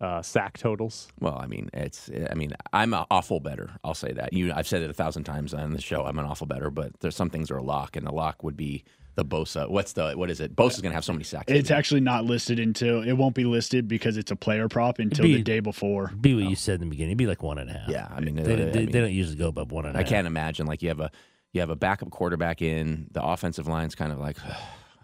[0.00, 1.08] uh, sack totals?
[1.20, 2.10] Well, I mean, it's.
[2.30, 3.70] I mean, I'm an awful bettor.
[3.84, 4.32] I'll say that.
[4.32, 6.04] You, I've said it a thousand times on the show.
[6.04, 8.56] I'm an awful bettor, but there's some things are a lock, and the lock would
[8.56, 9.68] be the Bosa.
[9.68, 10.12] What's the?
[10.14, 10.56] What is it?
[10.56, 11.52] Bosa's gonna have so many sacks.
[11.52, 15.24] It's actually not listed until it won't be listed because it's a player prop until
[15.26, 16.10] be- the day before.
[16.20, 17.10] Be what you said in the beginning.
[17.10, 17.88] It'd be like one and a half.
[17.88, 19.98] Yeah, I mean, They, uh, they, I they don't usually go above one and a
[19.98, 20.08] I half.
[20.08, 21.10] can't imagine like you have a
[21.52, 24.36] you have a backup quarterback in the offensive line's kind of like,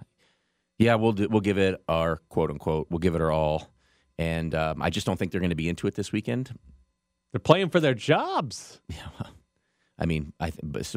[0.78, 3.70] yeah, we'll do, we'll give it our quote unquote we'll give it our all,
[4.18, 6.58] and um, I just don't think they're going to be into it this weekend.
[7.32, 8.80] They're playing for their jobs.
[8.90, 9.26] Yeah,
[10.00, 10.94] I mean, I th-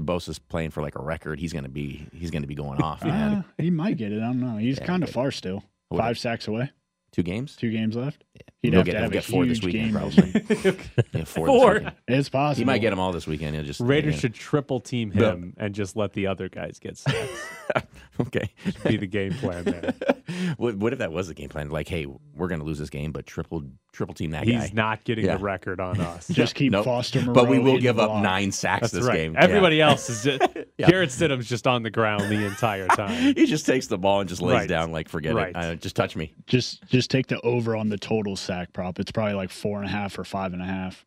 [0.47, 1.39] playing for like a record.
[1.39, 3.03] He's going to be he's going to be going off.
[3.03, 4.17] Uh, he might get it.
[4.21, 4.57] I don't know.
[4.57, 5.63] He's Yeah, kind of far still.
[5.95, 6.71] Five sacks away.
[7.11, 7.55] Two games.
[7.55, 8.23] Two games left.
[8.61, 9.93] He'd He'll have get, to he'll get a four this weekend game.
[9.93, 10.77] probably.
[11.13, 11.47] Yeah, four.
[11.47, 11.73] Four.
[11.75, 11.91] Weekend.
[12.07, 12.59] It's possible.
[12.61, 13.55] He might get them all this weekend.
[13.55, 14.19] He'll just Raiders yeah.
[14.21, 17.47] should triple team him and just let the other guys get sacks.
[18.21, 18.49] okay.
[18.85, 19.93] be the game plan there.
[20.57, 21.69] what, what if that was the game plan?
[21.69, 23.63] Like, hey, we're going to lose this game, but triple
[23.93, 24.61] triple team that He's guy.
[24.61, 25.37] He's not getting Yeah.
[25.37, 26.27] the record on us.
[26.29, 26.85] Just keep Nope.
[26.85, 27.33] Foster Moreau.
[27.33, 28.23] But we will give up block.
[28.23, 29.15] nine sacks That's this right.
[29.15, 29.35] game.
[29.37, 29.89] Everybody Yeah.
[29.89, 30.41] else is just
[30.77, 30.87] Yeah.
[30.89, 33.35] Jarrett Stidham's just on the ground the entire time.
[33.35, 34.69] He just takes the ball and just lays Right.
[34.69, 35.49] down like forget Right.
[35.49, 35.55] it.
[35.55, 36.33] Uh, just touch me.
[36.47, 38.99] Just just take the over on the total sack prop.
[38.99, 41.05] It's probably like four and a half or five and a half.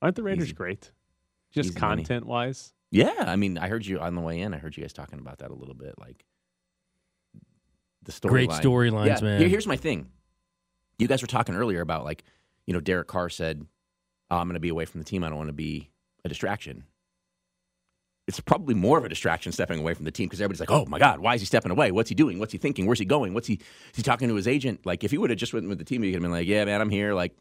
[0.00, 0.54] Aren't the Raiders Easy.
[0.54, 0.90] great?
[1.50, 2.02] Just Easy money.
[2.02, 2.72] content wise.
[2.90, 4.54] Yeah, I mean, I heard you on the way in.
[4.54, 6.24] I heard you guys talking about that a little bit, like
[8.02, 8.46] the story.
[8.46, 9.20] Great storylines, yeah.
[9.20, 9.48] man.
[9.48, 10.08] Here's my thing.
[10.98, 12.24] You guys were talking earlier about like,
[12.66, 13.64] you know, Derek Carr said,
[14.30, 15.22] oh, "I'm going to be away from the team.
[15.22, 15.90] I don't want to be
[16.24, 16.84] a distraction."
[18.28, 20.84] It's probably more of a distraction stepping away from the team because everybody's like, "Oh
[20.86, 21.90] my God, why is he stepping away?
[21.90, 22.38] What's he doing?
[22.38, 22.86] What's he thinking?
[22.86, 23.34] Where's he going?
[23.34, 23.54] What's he?
[23.54, 25.84] Is he talking to his agent?" Like, if he would have just went with the
[25.84, 27.14] team, he could have been like, "Yeah, man, I'm here.
[27.14, 27.34] Like,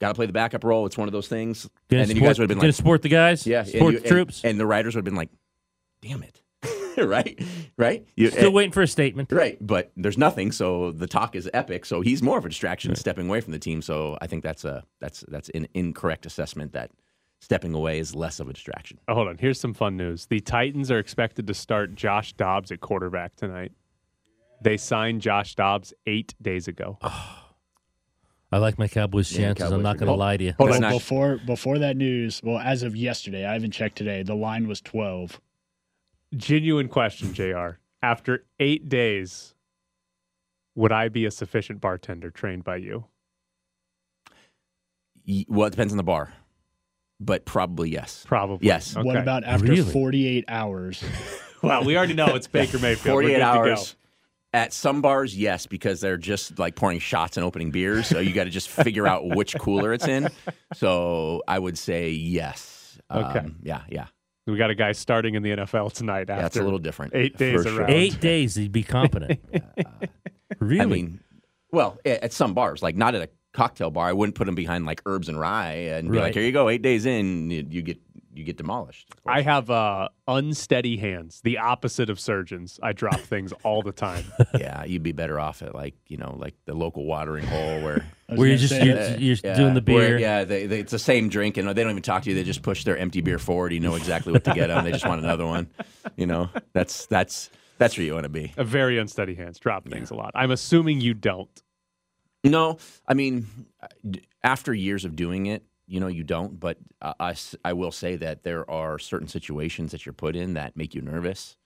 [0.00, 0.86] got to play the backup role.
[0.86, 2.74] It's one of those things." Gonna and then support, you guys would have been like,
[2.74, 3.46] support the guys.
[3.46, 4.40] yeah, and support you- the troops.
[4.44, 5.30] And, the writers would have been like,
[6.02, 6.40] "Damn it!"
[6.96, 7.38] right,
[7.76, 8.08] right.
[8.16, 9.30] You, Still and- waiting for a statement.
[9.30, 11.84] Right, but there's nothing, so the talk is epic.
[11.84, 13.82] So he's more of a distraction, stepping away from the team.
[13.82, 16.90] So I think that's a that's that's an incorrect assessment that
[17.40, 18.98] stepping away is less of a distraction.
[19.08, 19.38] Oh, hold on.
[19.38, 20.26] Here's some fun news.
[20.26, 23.72] The Titans are expected to start Josh Dobbs at quarterback tonight.
[24.60, 26.98] They signed Josh Dobbs eight days ago.
[28.50, 29.70] I like my Cowboys' Yeah, chances.
[29.70, 30.54] I'm not going to lie to you.
[30.58, 34.22] Hold on, not- before before that news, well, as of yesterday, I haven't checked today.
[34.22, 35.38] The line was twelve.
[36.34, 37.78] Genuine question, JR.
[38.02, 39.54] After eight days,
[40.74, 43.04] would I be a sufficient bartender trained by you?
[45.46, 46.32] Well, it depends on the bar,
[47.20, 48.24] but probably yes.
[48.26, 48.66] Probably.
[48.66, 48.96] Yes.
[48.96, 49.04] Okay.
[49.06, 49.90] What about after Really?
[49.92, 51.02] 48 hours?
[51.60, 53.14] Well, we already know it's Baker Mayfield.
[53.14, 53.44] 48 good to go.
[53.50, 53.96] hours.
[54.52, 58.06] At some bars, yes, because they're just like pouring shots and opening beers.
[58.06, 60.28] So you got to just figure out which cooler it's in.
[60.74, 63.00] So I would say yes.
[63.12, 63.40] Okay.
[63.40, 64.06] Um, yeah, yeah.
[64.46, 67.14] We got a guy starting in the NFL tonight after That's a little different.
[67.16, 67.84] eight days for sure.
[67.88, 69.40] Eight days, he'd be competent.
[70.60, 70.80] really?
[70.80, 71.20] I mean,
[71.72, 73.28] well, at some bars, like not at a
[73.58, 76.24] cocktail bar, I wouldn't put them behind like herbs and rye and be Right.
[76.24, 77.98] like, "Here you go, eight days in, you, you get
[78.34, 82.78] you get demolished." I have uh, unsteady hands, the opposite of surgeons.
[82.82, 84.24] I drop things all the time.
[84.58, 88.04] yeah, you'd be better off at like you know like the local watering hole where.
[88.30, 90.18] Where you're just say, you're, Uh, you're yeah, doing the where- beer.
[90.18, 92.34] yeah, they, they, it's the same drink, and they don't even talk to you.
[92.36, 93.72] They just push their empty beer forward.
[93.72, 94.84] You know exactly what to get them.
[94.84, 95.70] They just want another one.
[96.18, 98.52] You know, that's that's that's where you want to be.
[98.58, 100.32] A very unsteady hands, drop things a lot.
[100.34, 101.48] I'm assuming you don't.
[102.44, 103.46] No, I mean,
[104.42, 106.58] after years of doing it, you know, you don't.
[106.58, 110.54] But uh, I, I will say that there are certain situations that you're put in
[110.54, 111.56] that make you nervous.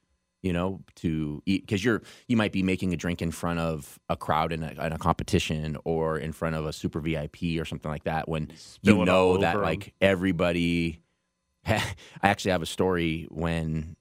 [0.43, 4.01] You know, to eat because you're you might be making a drink in front of
[4.09, 7.65] a crowd in a, in a competition or in front of a super VIP or
[7.65, 8.29] something like that.
[8.29, 11.01] When Spill you know that like everybody,
[11.67, 11.85] I
[12.25, 13.95] actually have a story when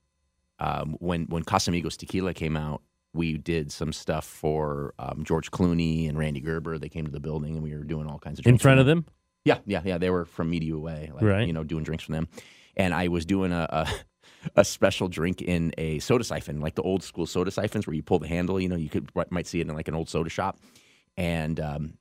[0.58, 2.82] um, when when Casamigos Tequila came out,
[3.14, 6.78] we did some stuff for um, George Clooney and Rande Gerber.
[6.78, 8.62] They came to the building and we were doing all kinds of drinks.
[8.62, 9.06] In front of them?
[9.44, 9.98] Yeah, yeah, yeah.
[9.98, 11.48] They were from Media Away, like, Right.
[11.48, 12.28] You know, doing drinks for them,
[12.78, 13.88] and I was doing a, a
[14.56, 18.04] a special drink in a soda siphon, like the old school soda siphons where you
[18.04, 18.60] pull the handle.
[18.60, 20.60] You know, you could might see it in like an old soda shop,
[21.18, 21.94] and um,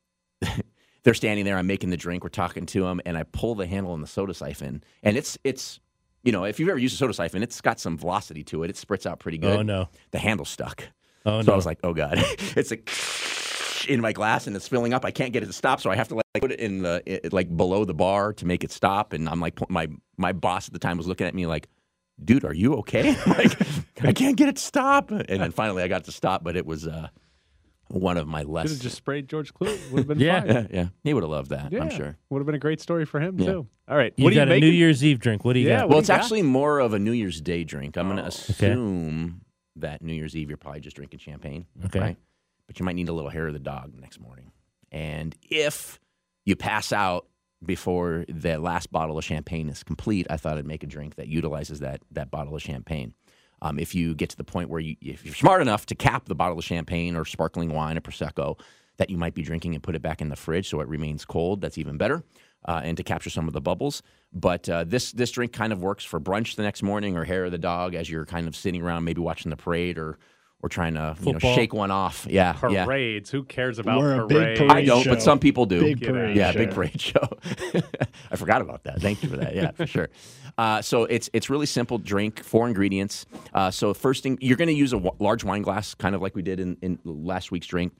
[1.02, 1.56] they're standing there.
[1.56, 2.22] I'm making the drink.
[2.22, 5.38] We're talking to them, and I pull the handle on the soda siphon, and it's
[5.42, 5.80] it's
[6.22, 8.70] you know, if you've ever used a soda siphon, it's got some velocity to it.
[8.70, 9.58] It spritz out pretty good.
[9.60, 9.88] Oh, no.
[10.10, 10.84] The handle stuck.
[11.26, 11.52] Oh, so no.
[11.52, 12.14] I was like, oh god,
[12.56, 12.90] it's like
[13.88, 15.04] in my glass and it's filling up.
[15.04, 17.02] I can't get it to stop, so I have to like put it in the
[17.06, 19.12] it, like below the bar to make it stop.
[19.12, 21.68] And I'm like, my my boss at the time was looking at me like,
[22.24, 23.14] dude, are you okay?
[23.26, 23.59] I'm like,
[24.02, 25.11] I can't get it to stop.
[25.11, 27.09] And then finally, I got it to stop, but it was uh,
[27.88, 28.70] one of my Could less.
[28.70, 29.90] have just sprayed George Clooney.
[29.90, 30.40] Would have been Yeah.
[30.40, 30.48] fine.
[30.50, 31.72] yeah, yeah, he would have loved that.
[31.72, 32.16] Yeah, I'm sure.
[32.30, 33.46] Would have been a great story for him Yeah.
[33.46, 33.66] too.
[33.88, 34.68] All right, You what are got you a making?
[34.70, 35.44] New Year's Eve drink.
[35.44, 35.88] What do you Yeah, got?
[35.88, 36.20] Well, do it's you got?
[36.22, 37.96] actually more of a New Year's Day drink.
[37.98, 38.26] I'm going to Oh.
[38.28, 39.40] assume
[39.80, 41.66] that New Year's Eve you're probably just drinking champagne.
[41.86, 42.00] Okay.
[42.00, 42.16] Right?
[42.66, 44.52] But you might need a little hair of the dog the next morning.
[44.92, 45.98] And if
[46.44, 47.26] you pass out
[47.64, 51.28] before the last bottle of champagne is complete, I thought I'd make a drink that
[51.28, 53.14] utilizes that that bottle of champagne.
[53.62, 56.26] Um, if you get to the point where you, if you're smart enough to cap
[56.26, 58.58] the bottle of champagne or sparkling wine or prosecco
[58.96, 61.24] that you might be drinking and put it back in the fridge so it remains
[61.24, 62.22] cold, that's even better.
[62.66, 64.02] Uh, and to capture some of the bubbles,
[64.34, 67.46] but uh, this this drink kind of works for brunch the next morning or hair
[67.46, 70.18] of the dog as you're kind of sitting around, maybe watching the parade or
[70.62, 72.26] or trying to you know shake one off.
[72.28, 72.84] Yeah, yeah.
[72.84, 73.30] Parades.
[73.30, 74.61] Who cares about We're a big parades?
[74.61, 75.11] parade I don't, show.
[75.11, 75.80] but some people do.
[75.80, 76.58] Big parade yeah, show.
[76.58, 77.28] big parade show.
[78.30, 79.00] I forgot about that.
[79.00, 79.54] Thank you for that.
[79.54, 80.11] Yeah, for sure.
[80.58, 83.24] Uh, so it's it's really simple drink, four ingredients.
[83.54, 86.20] Uh, so first thing, you're going to use a w- large wine glass, kind of
[86.20, 87.94] like we did in, in last week's drink.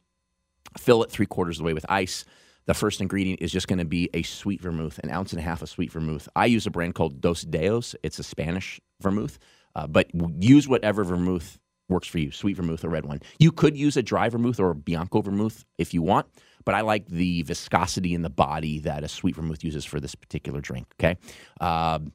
[0.77, 2.27] Fill it three quarters of the way with ice.
[2.71, 5.43] The first ingredient is just going to be a sweet vermouth, an ounce and a
[5.43, 6.29] half of sweet vermouth.
[6.37, 7.97] I use a brand called Dos Deos.
[8.05, 9.41] It's a Spanish vermouth,
[9.75, 10.09] uh, but
[10.39, 11.59] use whatever vermouth
[11.89, 13.23] works for you, sweet vermouth or red wine.
[13.41, 16.29] You could use a dry vermouth or a Bianco vermouth if you want,
[16.65, 20.15] but I like the viscosity in the body that a sweet vermouth uses for this
[20.15, 20.87] particular drink.
[21.01, 21.17] Okay.
[21.61, 22.13] Um,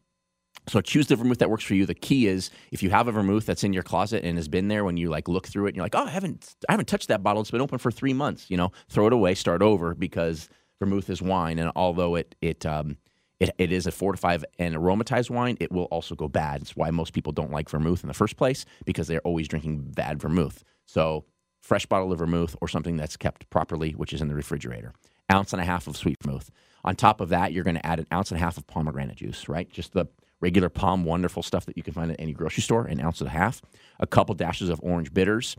[0.68, 1.86] so choose the vermouth that works for you.
[1.86, 4.68] The key is if you have a vermouth that's in your closet and has been
[4.68, 6.88] there when you like look through it and you're like, oh, I haven't I haven't
[6.88, 7.42] touched that bottle.
[7.42, 8.50] It's been open for three months.
[8.50, 10.50] You know, throw it away, start over because
[10.80, 12.98] vermouth is wine, and although it it um,
[13.40, 16.62] it, it is a fortified and aromatized wine, it will also go bad.
[16.62, 19.92] It's why most people don't like vermouth in the first place because they're always drinking
[19.92, 20.64] bad vermouth.
[20.86, 21.26] So
[21.62, 24.94] fresh bottle of vermouth or something that's kept properly, which is in the refrigerator.
[25.32, 26.52] Ounce and a half of sweet vermouth.
[26.84, 29.18] On top of that, you're going to add an ounce and a half of pomegranate
[29.18, 29.70] juice, right?
[29.70, 30.06] Just the
[30.46, 33.28] regular POM Wonderful stuff that you can find at any grocery store, an ounce and
[33.28, 33.64] a half.
[34.00, 35.58] A couple dashes of orange bitters.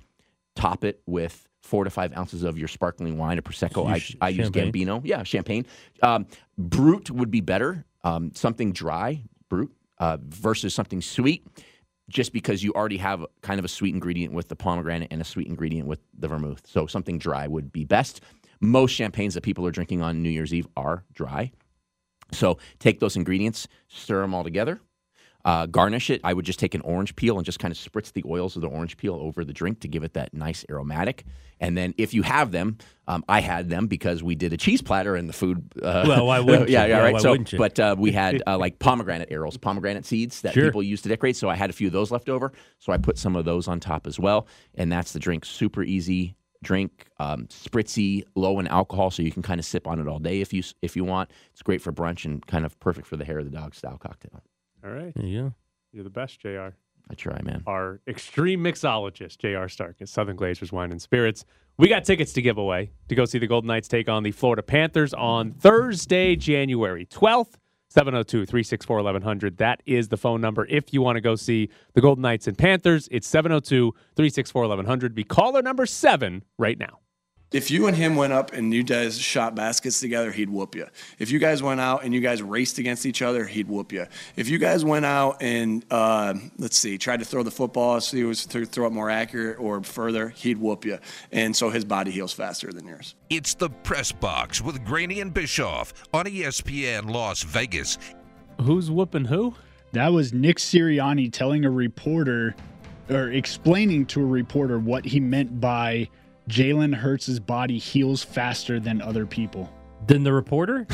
[0.54, 3.84] Top it with four to five ounces of your sparkling wine, a prosecco.
[3.84, 4.48] I, I use?
[4.50, 5.00] Gambino.
[5.04, 5.66] Yeah, champagne.
[6.02, 6.26] Um,
[6.56, 7.84] brut would be better.
[8.04, 11.44] Um, something dry, brut, uh, versus something sweet.
[12.08, 15.24] Just because you already have kind of a sweet ingredient with the pomegranate and a
[15.24, 18.20] sweet ingredient with the vermouth, so something dry would be best.
[18.60, 21.50] Most champagnes that people are drinking on New Year's Eve are dry.
[22.32, 24.80] So take those ingredients, stir them all together.
[25.44, 26.20] Uh, garnish it.
[26.24, 28.62] I would just take an orange peel and just kind of spritz the oils of
[28.62, 31.24] the orange peel over the drink to give it that nice aromatic.
[31.60, 34.82] And then if you have them, um, I had them because we did a cheese
[34.82, 35.70] platter and the food.
[35.80, 36.90] Uh, Well, why wouldn't yeah, you?
[36.90, 37.12] yeah, Yeah, right.
[37.12, 37.58] why so, wouldn't you?
[37.58, 40.64] but uh, we had uh, like pomegranate arils, pomegranate seeds that Sure.
[40.64, 41.36] people use to decorate.
[41.36, 42.52] So I had a few of those left over.
[42.80, 44.48] So I put some of those on top as well.
[44.74, 45.44] And that's the drink.
[45.44, 46.34] Super easy
[46.66, 50.18] drink, um, spritzy, low in alcohol, so you can kind of sip on it all
[50.18, 51.30] day if you if you want.
[51.52, 53.96] It's great for brunch and kind of perfect for the hair of the dog style
[53.98, 54.42] cocktail.
[54.84, 55.12] All right.
[55.14, 55.54] There you go.
[55.92, 56.74] You're the best, JR.
[57.08, 57.62] I try, man.
[57.66, 61.44] Our extreme mixologist, JR Stark, at Southern Glazer's Wine and Spirits.
[61.78, 64.32] We got tickets to give away to go see the Golden Knights take on the
[64.32, 67.54] Florida Panthers on Thursday, January 12th.
[67.88, 69.58] 702 364 1100.
[69.58, 70.66] That is the phone number.
[70.66, 75.14] If you want to go see the Golden Knights and Panthers, it's 702 364 1100.
[75.14, 76.98] Be caller number seven right now.
[77.52, 80.86] If you and him went up and you guys shot baskets together, he'd whoop you.
[81.20, 84.06] If you guys went out and you guys raced against each other, he'd whoop you.
[84.34, 88.20] If you guys went out and uh, let's see, tried to throw the football, see
[88.20, 90.98] who was to throw it more accurate or further, he'd whoop you.
[91.30, 93.14] And so his body heals faster than yours.
[93.30, 97.96] It's the Press Box with Graney and Bischoff on ESPN Las Vegas.
[98.60, 99.54] Who's whooping who?
[99.92, 102.56] That was Nick Sirianni telling a reporter
[103.08, 106.08] or explaining to a reporter what he meant by
[106.48, 109.72] Jalen Hurts' body heals faster than other people.
[110.06, 110.86] Than the reporter?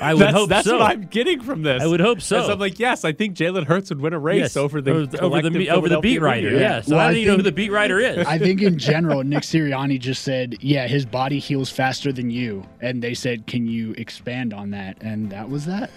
[0.00, 0.78] I would that's, hope that's so.
[0.78, 1.82] what I'm getting from this.
[1.82, 2.48] I would hope so.
[2.52, 5.06] I'm like, yes, I think Jalen Hurts would win a race Yes, over the over
[5.06, 6.50] the, over the, over the beat Philadelphia writer.
[6.50, 6.60] media.
[6.60, 6.80] Yeah.
[6.82, 8.24] So Well, I I don't even know who the beat writer is.
[8.24, 12.62] I think in general, Nick Sirianni just said, "Yeah, his body heals faster than you,"
[12.80, 15.90] and they said, "Can you expand on that?" And that was that.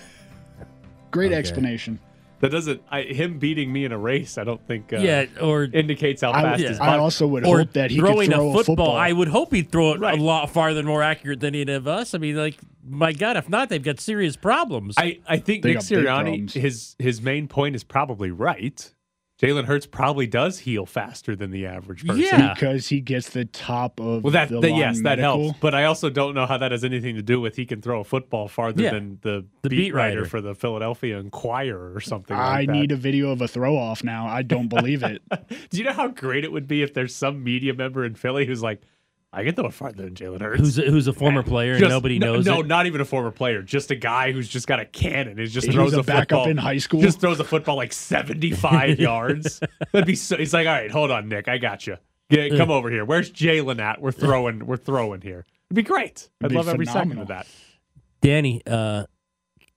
[1.11, 1.35] Great Okay.
[1.39, 1.99] explanation.
[2.39, 4.37] That doesn't I, him beating me in a race.
[4.37, 4.93] I don't think.
[4.93, 6.69] Uh, yeah, or indicates how I, fast yeah.
[6.69, 8.95] his I also would or hope that he throwing could throw a football.
[8.95, 10.17] I would hope he'd throw it Right.
[10.17, 12.13] a lot farther and more accurate than any of us.
[12.13, 14.95] I mean, like, my God, if not, they've got serious problems.
[14.97, 18.93] I, I think They Nick Sirianni, his his main point is probably right.
[19.41, 22.21] Jalen Hurts probably does heal faster than the average person.
[22.23, 22.53] Yeah.
[22.53, 25.57] because he gets the top of Well, that, the that- line yes, that helps.
[25.61, 28.01] But I also don't know how that has anything to do with he can throw
[28.01, 28.91] a football farther Yeah.
[28.91, 30.29] than the, The beat, beat writer writer.
[30.29, 32.35] for the Philadelphia Inquirer or something.
[32.35, 32.73] I like that.
[32.73, 34.27] need a video of a throw off now.
[34.27, 35.21] I don't believe it.
[35.69, 38.45] Do you know how great it would be if there's some media member in Philly
[38.45, 38.81] who's like,
[39.31, 40.59] I can throw it farther than Jalen Hurts.
[40.59, 42.65] who's a, who's a former player and nobody no, knows No, it.
[42.67, 43.61] not even a former player.
[43.61, 45.37] Just a guy who's just got a cannon.
[45.37, 47.01] He just He throws was a a backup football in high school?
[47.01, 49.59] Just throws a football like seventy-five yards.
[49.91, 50.35] That'd be so.
[50.37, 51.97] He's like, all right, hold on, Nick, I got you.
[52.31, 53.05] Get, come over here.
[53.05, 54.01] Where's Jalen at?
[54.01, 54.65] We're throwing.
[54.65, 55.45] We're throwing here.
[55.69, 56.29] It'd be great.
[56.41, 57.45] I'd It'd be love every second of that.
[58.21, 59.05] Danny, uh,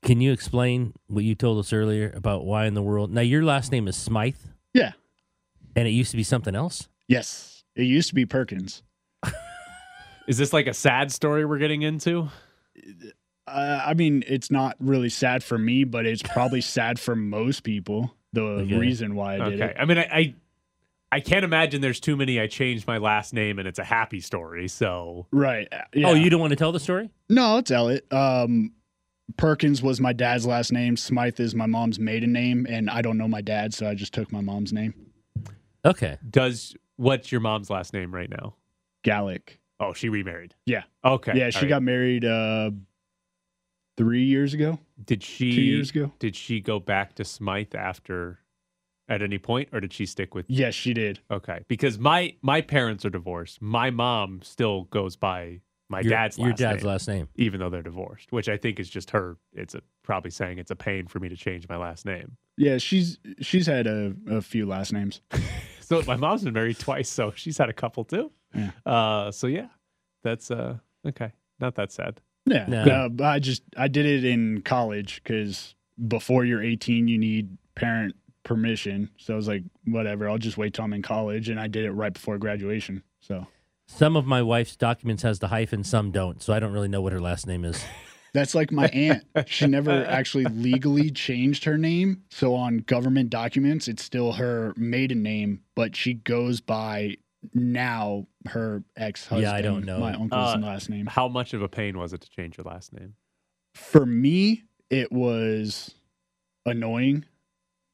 [0.03, 3.11] can you explain what you told us earlier about why in the world?
[3.13, 4.37] Now, your last name is Smythe,
[4.75, 4.93] Yeah.
[5.77, 6.89] and it used to be something else.
[7.09, 7.63] Yes.
[7.77, 8.83] It used to be Perkins.
[10.27, 12.29] Is this like a sad story we're getting into?
[13.47, 17.63] Uh, I mean, it's not really sad for me, but it's probably sad for most
[17.65, 18.15] people.
[18.33, 18.77] The Okay.
[18.77, 19.71] reason why I did Okay.
[19.73, 19.77] it.
[19.79, 20.35] I mean, I, I
[21.15, 22.41] I can't imagine there's too many.
[22.41, 24.69] I changed my last name and it's a happy story.
[24.69, 25.69] So Right.
[25.71, 26.09] uh, Yeah.
[26.09, 27.11] Oh, you don't want to tell the story?
[27.29, 28.11] No, I'll tell it.
[28.11, 28.73] Um,
[29.37, 30.97] Perkins was my dad's last name.
[30.97, 34.15] Smythe is my mom's maiden name, and I don't know my dad, so I just
[34.15, 34.95] took my mom's name.
[35.85, 36.17] Okay.
[36.31, 38.55] does what's your mom's last name right now?
[39.05, 39.59] Gallic.
[39.83, 40.55] Oh, she remarried.
[40.65, 40.85] Yeah.
[41.05, 41.33] Okay.
[41.35, 41.69] yeah, she all right.
[41.71, 42.71] got married uh,
[43.97, 44.79] three years ago.
[45.05, 46.13] Did she two years ago.
[46.21, 48.39] Did she go back to Smythe after
[49.09, 50.47] at any point, or did she stick with?
[50.49, 51.19] Yes, she did.
[51.31, 53.61] Okay, because my my parents are divorced.
[53.61, 57.29] My mom still goes by my your, dad's your dad's name, last name.
[57.35, 58.31] even though they're divorced.
[58.31, 59.37] Which I think is just her.
[59.53, 62.37] It's a, probably saying it's a pain for me to change my last name.
[62.57, 65.21] Yeah, she's she's had a, a few last names.
[65.93, 68.31] So So my mom's been married twice, so she's had a couple too.
[68.55, 68.71] Yeah.
[68.85, 69.69] Uh, so yeah,
[70.23, 70.77] that's uh
[71.07, 71.33] okay.
[71.61, 72.21] Not that sad.
[72.45, 73.11] Yeah, No.
[73.21, 75.75] Uh, I just I did it in college because
[76.09, 79.11] before you're 18, you need parent permission.
[79.17, 81.85] So I was like, whatever, I'll just wait till I'm in college, and I did
[81.85, 83.03] it right before graduation.
[83.21, 83.47] So
[83.87, 86.43] Some of my wife's documents has the hyphen, some don't.
[86.43, 87.85] So I don't really know what her last name is.
[88.35, 89.25] that's like my aunt.
[89.47, 92.23] She never actually legally changed her name.
[92.31, 97.17] So on government documents, it's still her maiden name, but she goes by
[97.55, 99.43] now her ex husband.
[99.43, 99.99] Yeah, I don't know.
[99.99, 101.07] my uncle's Uh, last name.
[101.07, 103.15] How much of a pain was it to change your last name?
[103.75, 105.95] for me, it was
[106.67, 107.25] annoying.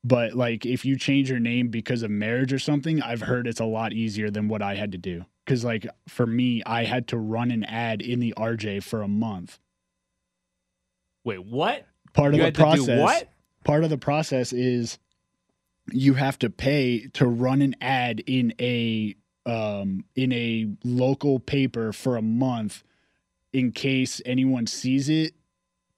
[0.04, 3.60] But like, if you change your name because of marriage or something, I've heard it's
[3.60, 5.24] a lot easier than what I had to do.
[5.44, 9.08] Because like for me, I had to run an ad in the RJ for a
[9.08, 9.58] month.
[11.28, 11.86] Wait, what?
[12.14, 13.00] Part You of had the to do process.
[13.02, 13.28] what?
[13.64, 14.98] Part of the process is
[15.92, 19.14] you have to pay to run an ad in a
[19.44, 22.82] um, in a local paper for a month
[23.52, 25.34] in case anyone sees it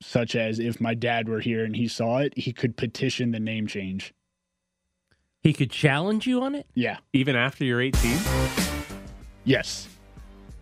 [0.02, 3.40] such as if my dad were here and he saw it he could petition the
[3.40, 4.14] name change
[5.42, 6.66] He could challenge you on it?
[6.74, 8.18] yeah Even after you're 18?
[9.44, 9.88] yes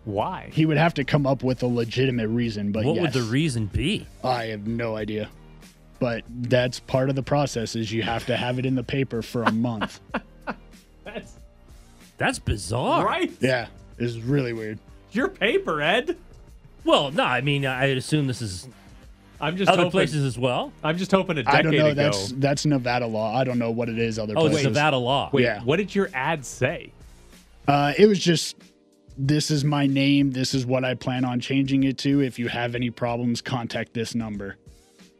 [0.05, 0.49] Why?
[0.51, 3.65] he would have to come up with a legitimate reason but what would the reason
[3.67, 4.07] be?
[4.23, 5.29] i have no idea
[5.99, 9.21] but that's part of the process is you have to have it in the paper
[9.21, 9.99] for a month
[11.03, 11.33] That's
[12.17, 13.05] That's bizarre.
[13.05, 13.31] right.
[13.39, 14.79] yeah it's really weird
[15.11, 16.17] Your paper, Ed.
[16.85, 18.67] Well, no, I mean, I assume this is
[19.41, 20.71] I'm just other hoping, places as well.
[20.83, 22.03] I'm just hoping a i decade I don't know ago.
[22.03, 24.97] that's that's nevada law i don't know what it is other Oh, it's places Nevada
[24.97, 25.29] law.
[25.33, 25.61] Wait, yeah.
[25.63, 26.91] what did your ad say?
[27.67, 28.55] Uh, it was just
[29.19, 30.31] this is my name.
[30.31, 32.21] This is what I plan on changing it to.
[32.21, 34.57] If you have any problems, contact this number.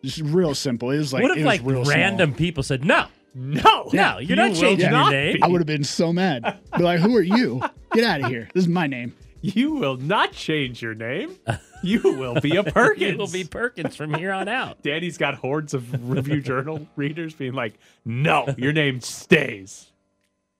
[0.03, 0.91] Just real simple.
[0.91, 1.95] It was like what it if was like real small.
[1.97, 3.07] random people said no?
[3.35, 5.35] No, No, you're you not will changing your name.
[5.35, 5.41] be.
[5.43, 6.59] I would have been so mad.
[6.77, 7.61] Be like, who are you?
[7.93, 8.49] Get out of here.
[8.53, 9.15] This is my name.
[9.41, 11.35] You will not change your name.
[11.81, 13.01] You will be a Perkins.
[13.13, 14.81] you will be Perkins from here on out.
[14.83, 19.88] Danny's got hordes of review journal readers being like, "No, your name stays."